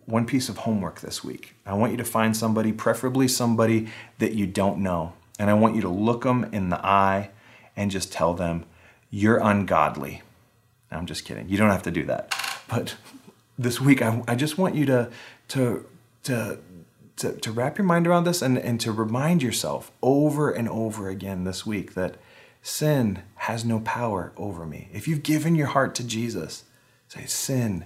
one 0.05 0.25
piece 0.25 0.49
of 0.49 0.59
homework 0.59 1.01
this 1.01 1.23
week. 1.23 1.55
I 1.65 1.73
want 1.73 1.91
you 1.91 1.97
to 1.97 2.03
find 2.05 2.35
somebody, 2.35 2.71
preferably 2.71 3.27
somebody 3.27 3.87
that 4.19 4.33
you 4.33 4.47
don't 4.47 4.79
know, 4.79 5.13
and 5.39 5.49
I 5.49 5.53
want 5.53 5.75
you 5.75 5.81
to 5.81 5.89
look 5.89 6.23
them 6.23 6.49
in 6.51 6.69
the 6.69 6.85
eye 6.85 7.29
and 7.75 7.91
just 7.91 8.11
tell 8.11 8.33
them, 8.33 8.65
You're 9.09 9.37
ungodly. 9.37 10.21
I'm 10.91 11.05
just 11.05 11.25
kidding. 11.25 11.49
You 11.49 11.57
don't 11.57 11.71
have 11.71 11.83
to 11.83 11.91
do 11.91 12.03
that. 12.05 12.35
But 12.67 12.95
this 13.57 13.81
week, 13.81 14.01
I, 14.01 14.23
I 14.27 14.35
just 14.35 14.57
want 14.57 14.75
you 14.75 14.85
to, 14.85 15.09
to, 15.49 15.85
to, 16.23 16.59
to, 17.17 17.31
to 17.33 17.51
wrap 17.51 17.77
your 17.77 17.85
mind 17.85 18.07
around 18.07 18.23
this 18.23 18.41
and, 18.41 18.57
and 18.57 18.79
to 18.81 18.91
remind 18.91 19.43
yourself 19.43 19.91
over 20.01 20.51
and 20.51 20.69
over 20.69 21.09
again 21.09 21.43
this 21.43 21.65
week 21.65 21.93
that 21.93 22.15
sin 22.61 23.23
has 23.35 23.63
no 23.63 23.79
power 23.79 24.31
over 24.37 24.65
me. 24.65 24.89
If 24.93 25.07
you've 25.07 25.23
given 25.23 25.55
your 25.55 25.67
heart 25.67 25.95
to 25.95 26.03
Jesus, 26.03 26.63
say, 27.07 27.25
Sin 27.25 27.85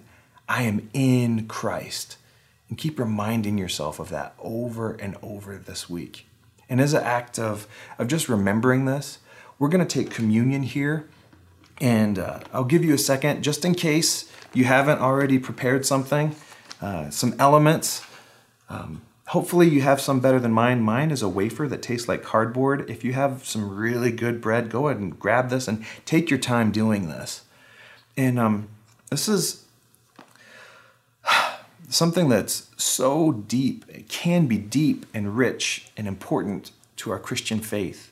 I 0.49 0.63
am 0.63 0.89
in 0.93 1.47
Christ. 1.47 2.17
And 2.67 2.77
keep 2.77 2.99
reminding 2.99 3.57
yourself 3.57 3.99
of 3.99 4.09
that 4.09 4.33
over 4.39 4.93
and 4.93 5.15
over 5.21 5.57
this 5.57 5.89
week. 5.89 6.27
And 6.67 6.81
as 6.81 6.93
an 6.93 7.03
act 7.03 7.39
of, 7.39 7.67
of 7.97 8.07
just 8.07 8.27
remembering 8.27 8.85
this, 8.85 9.19
we're 9.57 9.69
going 9.69 9.85
to 9.85 10.03
take 10.03 10.11
communion 10.11 10.63
here. 10.63 11.07
And 11.79 12.19
uh, 12.19 12.39
I'll 12.51 12.63
give 12.63 12.83
you 12.83 12.93
a 12.93 12.99
second 12.99 13.43
just 13.43 13.63
in 13.63 13.73
case 13.73 14.29
you 14.53 14.65
haven't 14.65 14.99
already 14.99 15.39
prepared 15.39 15.85
something, 15.85 16.35
uh, 16.81 17.09
some 17.09 17.35
elements. 17.39 18.05
Um, 18.69 19.01
hopefully 19.27 19.67
you 19.67 19.81
have 19.81 20.01
some 20.01 20.19
better 20.19 20.39
than 20.39 20.51
mine. 20.51 20.81
Mine 20.81 21.11
is 21.11 21.21
a 21.21 21.29
wafer 21.29 21.67
that 21.67 21.81
tastes 21.81 22.07
like 22.07 22.21
cardboard. 22.21 22.89
If 22.89 23.03
you 23.03 23.13
have 23.13 23.45
some 23.45 23.75
really 23.75 24.11
good 24.11 24.41
bread, 24.41 24.69
go 24.69 24.87
ahead 24.87 25.01
and 25.01 25.17
grab 25.17 25.49
this 25.49 25.67
and 25.67 25.85
take 26.05 26.29
your 26.29 26.39
time 26.39 26.71
doing 26.71 27.07
this. 27.07 27.43
And 28.15 28.37
um, 28.37 28.67
this 29.09 29.27
is 29.27 29.65
something 31.89 32.29
that's 32.29 32.69
so 32.77 33.31
deep, 33.31 33.85
it 33.89 34.07
can 34.07 34.47
be 34.47 34.57
deep 34.57 35.05
and 35.13 35.35
rich 35.35 35.91
and 35.97 36.07
important 36.07 36.71
to 36.97 37.11
our 37.11 37.19
Christian 37.19 37.59
faith. 37.59 38.11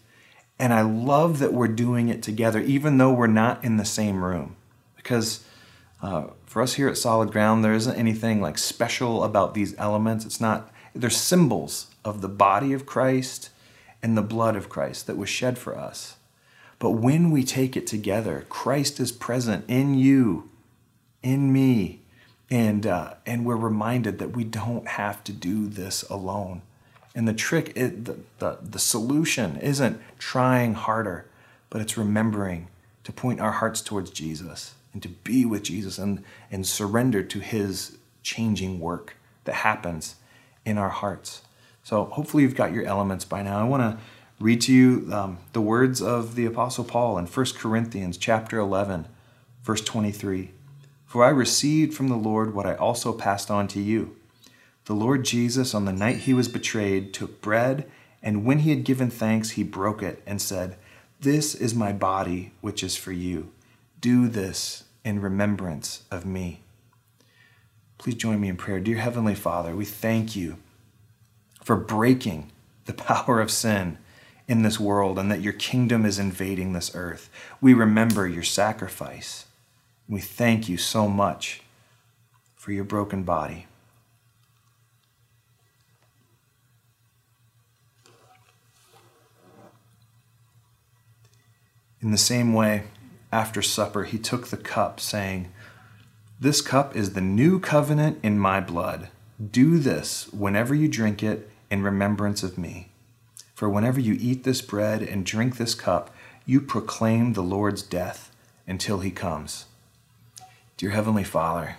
And 0.59 0.73
I 0.73 0.81
love 0.81 1.39
that 1.39 1.53
we're 1.53 1.67
doing 1.67 2.09
it 2.09 2.23
together, 2.23 2.59
even 2.59 2.97
though 2.97 3.13
we're 3.13 3.27
not 3.27 3.63
in 3.63 3.77
the 3.77 3.85
same 3.85 4.23
room. 4.23 4.55
Because 4.95 5.43
uh, 6.01 6.27
for 6.45 6.61
us 6.61 6.73
here 6.73 6.87
at 6.87 6.97
Solid 6.97 7.31
Ground, 7.31 7.63
there 7.63 7.73
isn't 7.73 7.95
anything 7.95 8.41
like 8.41 8.57
special 8.57 9.23
about 9.23 9.53
these 9.53 9.77
elements. 9.77 10.25
It's 10.25 10.41
not, 10.41 10.71
they're 10.95 11.09
symbols 11.09 11.87
of 12.03 12.21
the 12.21 12.29
body 12.29 12.73
of 12.73 12.85
Christ 12.85 13.51
and 14.01 14.17
the 14.17 14.23
blood 14.23 14.55
of 14.55 14.69
Christ 14.69 15.05
that 15.07 15.17
was 15.17 15.29
shed 15.29 15.57
for 15.57 15.77
us. 15.77 16.15
But 16.79 16.91
when 16.91 17.31
we 17.31 17.43
take 17.43 17.75
it 17.75 17.87
together, 17.87 18.45
Christ 18.49 18.99
is 18.99 19.11
present 19.11 19.65
in 19.67 19.95
you, 19.95 20.49
in 21.23 21.51
me, 21.51 22.01
and 22.49 22.85
uh, 22.85 23.15
and 23.25 23.45
we're 23.45 23.55
reminded 23.55 24.19
that 24.19 24.35
we 24.35 24.43
don't 24.43 24.87
have 24.87 25.23
to 25.25 25.33
do 25.33 25.67
this 25.67 26.03
alone. 26.03 26.61
And 27.13 27.27
the 27.27 27.33
trick, 27.33 27.73
it, 27.75 28.05
the, 28.05 28.17
the 28.39 28.57
the 28.61 28.79
solution 28.79 29.57
isn't 29.57 29.99
trying 30.17 30.75
harder, 30.75 31.25
but 31.69 31.81
it's 31.81 31.97
remembering 31.97 32.67
to 33.03 33.11
point 33.11 33.39
our 33.39 33.53
hearts 33.53 33.81
towards 33.81 34.11
Jesus 34.11 34.75
and 34.93 35.01
to 35.03 35.09
be 35.09 35.45
with 35.45 35.63
Jesus 35.63 35.97
and 35.97 36.23
and 36.49 36.65
surrender 36.65 37.23
to 37.23 37.39
His 37.39 37.97
changing 38.23 38.79
work 38.79 39.15
that 39.43 39.55
happens 39.55 40.15
in 40.65 40.77
our 40.77 40.89
hearts. 40.89 41.41
So 41.83 42.05
hopefully 42.05 42.43
you've 42.43 42.55
got 42.55 42.73
your 42.73 42.83
elements 42.83 43.23
by 43.23 43.41
now. 43.41 43.59
I 43.59 43.63
want 43.63 43.81
to 43.81 43.97
read 44.39 44.61
to 44.61 44.73
you 44.73 45.09
um, 45.13 45.37
the 45.53 45.61
words 45.61 46.01
of 46.01 46.35
the 46.35 46.45
Apostle 46.45 46.83
Paul 46.83 47.17
in 47.17 47.25
1 47.25 47.45
Corinthians 47.57 48.17
chapter 48.17 48.59
11, 48.59 49.07
verse 49.63 49.81
23. 49.81 50.51
For 51.07 51.23
I 51.23 51.29
received 51.29 51.93
from 51.93 52.09
the 52.09 52.15
Lord 52.15 52.53
what 52.53 52.67
I 52.67 52.75
also 52.75 53.13
passed 53.13 53.49
on 53.49 53.67
to 53.69 53.79
you. 53.79 54.17
The 54.85 54.93
Lord 54.93 55.23
Jesus, 55.25 55.73
on 55.73 55.85
the 55.85 55.93
night 55.93 56.17
he 56.17 56.33
was 56.33 56.49
betrayed, 56.49 57.13
took 57.13 57.41
bread, 57.41 57.89
and 58.21 58.45
when 58.45 58.59
he 58.59 58.71
had 58.71 58.83
given 58.83 59.09
thanks, 59.09 59.51
he 59.51 59.63
broke 59.63 60.03
it 60.03 60.21
and 60.27 60.41
said, 60.41 60.77
This 61.19 61.55
is 61.55 61.73
my 61.73 61.93
body, 61.93 62.51
which 62.61 62.83
is 62.83 62.97
for 62.97 63.13
you. 63.13 63.51
Do 64.01 64.27
this 64.27 64.83
in 65.03 65.21
remembrance 65.21 66.03
of 66.11 66.25
me. 66.25 66.61
Please 67.97 68.15
join 68.15 68.39
me 68.39 68.49
in 68.49 68.57
prayer. 68.57 68.79
Dear 68.79 68.97
Heavenly 68.97 69.35
Father, 69.35 69.75
we 69.75 69.85
thank 69.85 70.35
you 70.35 70.57
for 71.63 71.77
breaking 71.77 72.51
the 72.85 72.93
power 72.93 73.39
of 73.39 73.49
sin 73.49 73.97
in 74.47 74.61
this 74.61 74.79
world 74.79 75.17
and 75.17 75.31
that 75.31 75.41
your 75.41 75.53
kingdom 75.53 76.05
is 76.05 76.19
invading 76.19 76.73
this 76.73 76.91
earth. 76.93 77.29
We 77.59 77.73
remember 77.73 78.27
your 78.27 78.43
sacrifice. 78.43 79.46
We 80.09 80.21
thank 80.21 80.69
you 80.69 80.77
so 80.77 81.07
much 81.07 81.61
for 82.55 82.71
your 82.71 82.85
broken 82.85 83.23
body. 83.23 83.67
In 92.01 92.11
the 92.11 92.17
same 92.17 92.53
way, 92.53 92.83
after 93.31 93.61
supper, 93.61 94.03
he 94.05 94.17
took 94.17 94.47
the 94.47 94.57
cup, 94.57 94.99
saying, 94.99 95.51
This 96.39 96.61
cup 96.61 96.95
is 96.95 97.13
the 97.13 97.21
new 97.21 97.59
covenant 97.59 98.19
in 98.23 98.39
my 98.39 98.59
blood. 98.59 99.09
Do 99.51 99.77
this 99.77 100.27
whenever 100.31 100.73
you 100.73 100.87
drink 100.87 101.21
it 101.21 101.49
in 101.69 101.83
remembrance 101.83 102.43
of 102.43 102.57
me. 102.57 102.89
For 103.53 103.69
whenever 103.69 103.99
you 103.99 104.17
eat 104.19 104.43
this 104.43 104.61
bread 104.61 105.01
and 105.01 105.25
drink 105.25 105.57
this 105.57 105.75
cup, 105.75 106.13
you 106.45 106.61
proclaim 106.61 107.33
the 107.33 107.43
Lord's 107.43 107.81
death 107.81 108.31
until 108.67 108.99
he 108.99 109.11
comes. 109.11 109.66
Dear 110.77 110.91
Heavenly 110.91 111.23
Father, 111.23 111.77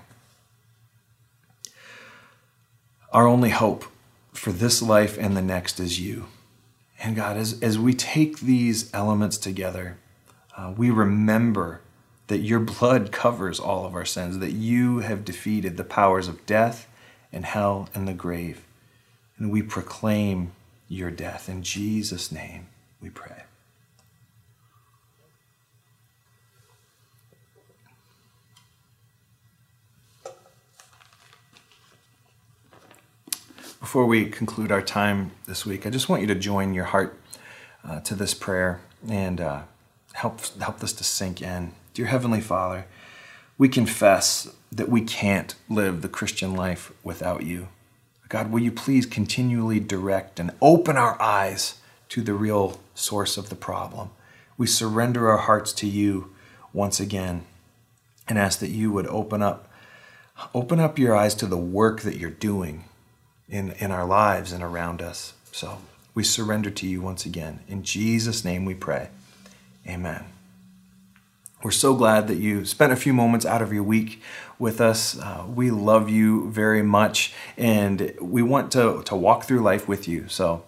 our 3.12 3.28
only 3.28 3.50
hope 3.50 3.84
for 4.32 4.50
this 4.50 4.82
life 4.82 5.16
and 5.16 5.36
the 5.36 5.42
next 5.42 5.78
is 5.78 6.00
you. 6.00 6.26
And 6.98 7.14
God, 7.14 7.36
as, 7.36 7.62
as 7.62 7.78
we 7.78 7.94
take 7.94 8.40
these 8.40 8.92
elements 8.92 9.38
together, 9.38 9.98
uh, 10.56 10.74
we 10.76 10.90
remember 10.90 11.80
that 12.26 12.38
your 12.38 12.58
blood 12.58 13.12
covers 13.12 13.60
all 13.60 13.86
of 13.86 13.94
our 13.94 14.04
sins, 14.04 14.38
that 14.38 14.50
you 14.50 14.98
have 14.98 15.24
defeated 15.24 15.76
the 15.76 15.84
powers 15.84 16.26
of 16.26 16.44
death 16.44 16.88
and 17.32 17.44
hell 17.44 17.88
and 17.94 18.08
the 18.08 18.12
grave. 18.12 18.64
And 19.38 19.52
we 19.52 19.62
proclaim 19.62 20.50
your 20.88 21.12
death. 21.12 21.48
In 21.48 21.62
Jesus' 21.62 22.32
name 22.32 22.66
we 23.00 23.10
pray. 23.10 23.44
Before 33.80 34.06
we 34.06 34.26
conclude 34.26 34.72
our 34.72 34.82
time 34.82 35.30
this 35.46 35.64
week, 35.64 35.86
I 35.86 35.90
just 35.90 36.08
want 36.08 36.20
you 36.20 36.26
to 36.26 36.34
join 36.34 36.74
your 36.74 36.86
heart 36.86 37.16
uh, 37.84 38.00
to 38.00 38.16
this 38.16 38.34
prayer 38.34 38.80
and 39.08 39.40
uh, 39.40 39.62
help, 40.14 40.40
help 40.58 40.80
this 40.80 40.92
to 40.94 41.04
sink 41.04 41.40
in. 41.40 41.74
Dear 41.94 42.06
Heavenly 42.06 42.40
Father, 42.40 42.86
we 43.56 43.68
confess 43.68 44.52
that 44.72 44.88
we 44.88 45.02
can't 45.02 45.54
live 45.68 46.02
the 46.02 46.08
Christian 46.08 46.54
life 46.56 46.90
without 47.04 47.44
you. 47.44 47.68
God, 48.28 48.50
will 48.50 48.60
you 48.60 48.72
please 48.72 49.06
continually 49.06 49.78
direct 49.78 50.40
and 50.40 50.50
open 50.60 50.96
our 50.96 51.20
eyes 51.22 51.80
to 52.08 52.20
the 52.20 52.34
real 52.34 52.80
source 52.96 53.36
of 53.36 53.48
the 53.48 53.54
problem? 53.54 54.10
We 54.56 54.66
surrender 54.66 55.30
our 55.30 55.38
hearts 55.38 55.72
to 55.74 55.86
you 55.86 56.34
once 56.72 56.98
again 56.98 57.44
and 58.26 58.40
ask 58.40 58.58
that 58.58 58.70
you 58.70 58.90
would 58.90 59.06
open 59.06 59.40
up 59.40 59.70
open 60.54 60.78
up 60.78 60.98
your 60.98 61.16
eyes 61.16 61.34
to 61.34 61.46
the 61.46 61.56
work 61.56 62.02
that 62.02 62.16
you're 62.16 62.30
doing 62.30 62.84
in, 63.48 63.72
in 63.72 63.90
our 63.90 64.04
lives 64.04 64.52
and 64.52 64.62
around 64.62 65.02
us. 65.02 65.34
So 65.52 65.78
we 66.14 66.22
surrender 66.24 66.70
to 66.70 66.86
you 66.86 67.00
once 67.00 67.24
again. 67.26 67.60
In 67.68 67.82
Jesus' 67.82 68.44
name 68.44 68.64
we 68.64 68.74
pray. 68.74 69.10
Amen. 69.86 70.24
We're 71.62 71.70
so 71.72 71.94
glad 71.94 72.28
that 72.28 72.36
you 72.36 72.64
spent 72.64 72.92
a 72.92 72.96
few 72.96 73.12
moments 73.12 73.44
out 73.44 73.62
of 73.62 73.72
your 73.72 73.82
week 73.82 74.22
with 74.60 74.80
us. 74.80 75.18
Uh, 75.18 75.44
we 75.52 75.72
love 75.72 76.08
you 76.08 76.50
very 76.50 76.82
much, 76.82 77.32
and 77.56 78.14
we 78.20 78.42
want 78.42 78.70
to, 78.72 79.02
to 79.06 79.16
walk 79.16 79.44
through 79.44 79.60
life 79.60 79.88
with 79.88 80.06
you. 80.06 80.28
So 80.28 80.64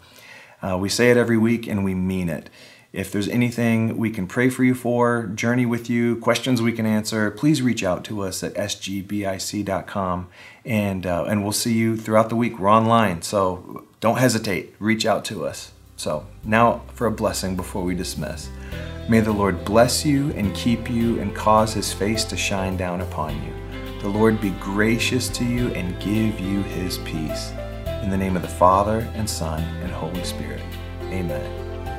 uh, 0.62 0.77
we 0.79 0.88
say 0.88 1.11
it 1.11 1.16
every 1.16 1.38
week, 1.38 1.69
and 1.69 1.85
we 1.85 1.95
mean 1.95 2.29
it. 2.29 2.51
If 2.92 3.12
there's 3.12 3.29
anything 3.29 3.96
we 3.96 4.11
can 4.11 4.26
pray 4.26 4.50
for 4.50 4.64
you 4.64 4.74
for, 4.74 5.26
journey 5.26 5.64
with 5.64 5.88
you, 5.88 6.16
questions 6.16 6.61
we 6.61 6.72
can 6.72 6.87
answer, 6.87 7.31
please 7.31 7.62
reach 7.62 7.85
out 7.85 8.05
to 8.07 8.22
us 8.22 8.42
at 8.42 8.55
sgbic.com, 8.55 10.29
and 10.64 11.07
uh, 11.07 11.24
and 11.29 11.42
we'll 11.44 11.53
see 11.53 11.74
you 11.74 11.96
throughout 11.96 12.31
the 12.31 12.37
week. 12.37 12.59
We're 12.59 12.68
online, 12.68 13.22
so 13.22 13.85
don't 14.00 14.18
hesitate. 14.18 14.74
Reach 14.81 15.07
out 15.07 15.24
to 15.26 15.46
us. 15.46 15.72
So 15.96 16.26
now 16.42 16.83
for 16.94 17.07
a 17.07 17.12
blessing 17.12 17.55
before 17.55 17.85
we 17.85 17.94
dismiss. 17.94 18.50
May 19.09 19.20
the 19.20 19.33
Lord 19.33 19.64
bless 19.64 20.05
you 20.05 20.31
and 20.33 20.55
keep 20.55 20.90
you 20.90 21.20
and 21.20 21.35
cause 21.35 21.74
his 21.74 21.92
face 21.92 22.24
to 22.24 22.37
shine 22.37 22.76
down 22.76 23.00
upon 23.03 23.40
you. 23.42 23.53
The 24.00 24.09
Lord 24.09 24.40
be 24.40 24.50
gracious 24.61 25.29
to 25.31 25.44
you 25.44 25.68
and 25.74 26.00
give 26.00 26.40
you 26.40 26.62
his 26.62 26.98
peace. 26.98 27.53
In 28.03 28.11
the 28.11 28.16
name 28.16 28.35
of 28.35 28.42
the 28.42 28.48
Father, 28.48 29.07
and 29.14 29.29
Son, 29.29 29.62
and 29.83 29.92
Holy 29.92 30.24
Spirit. 30.24 30.62
Amen. 31.11 31.69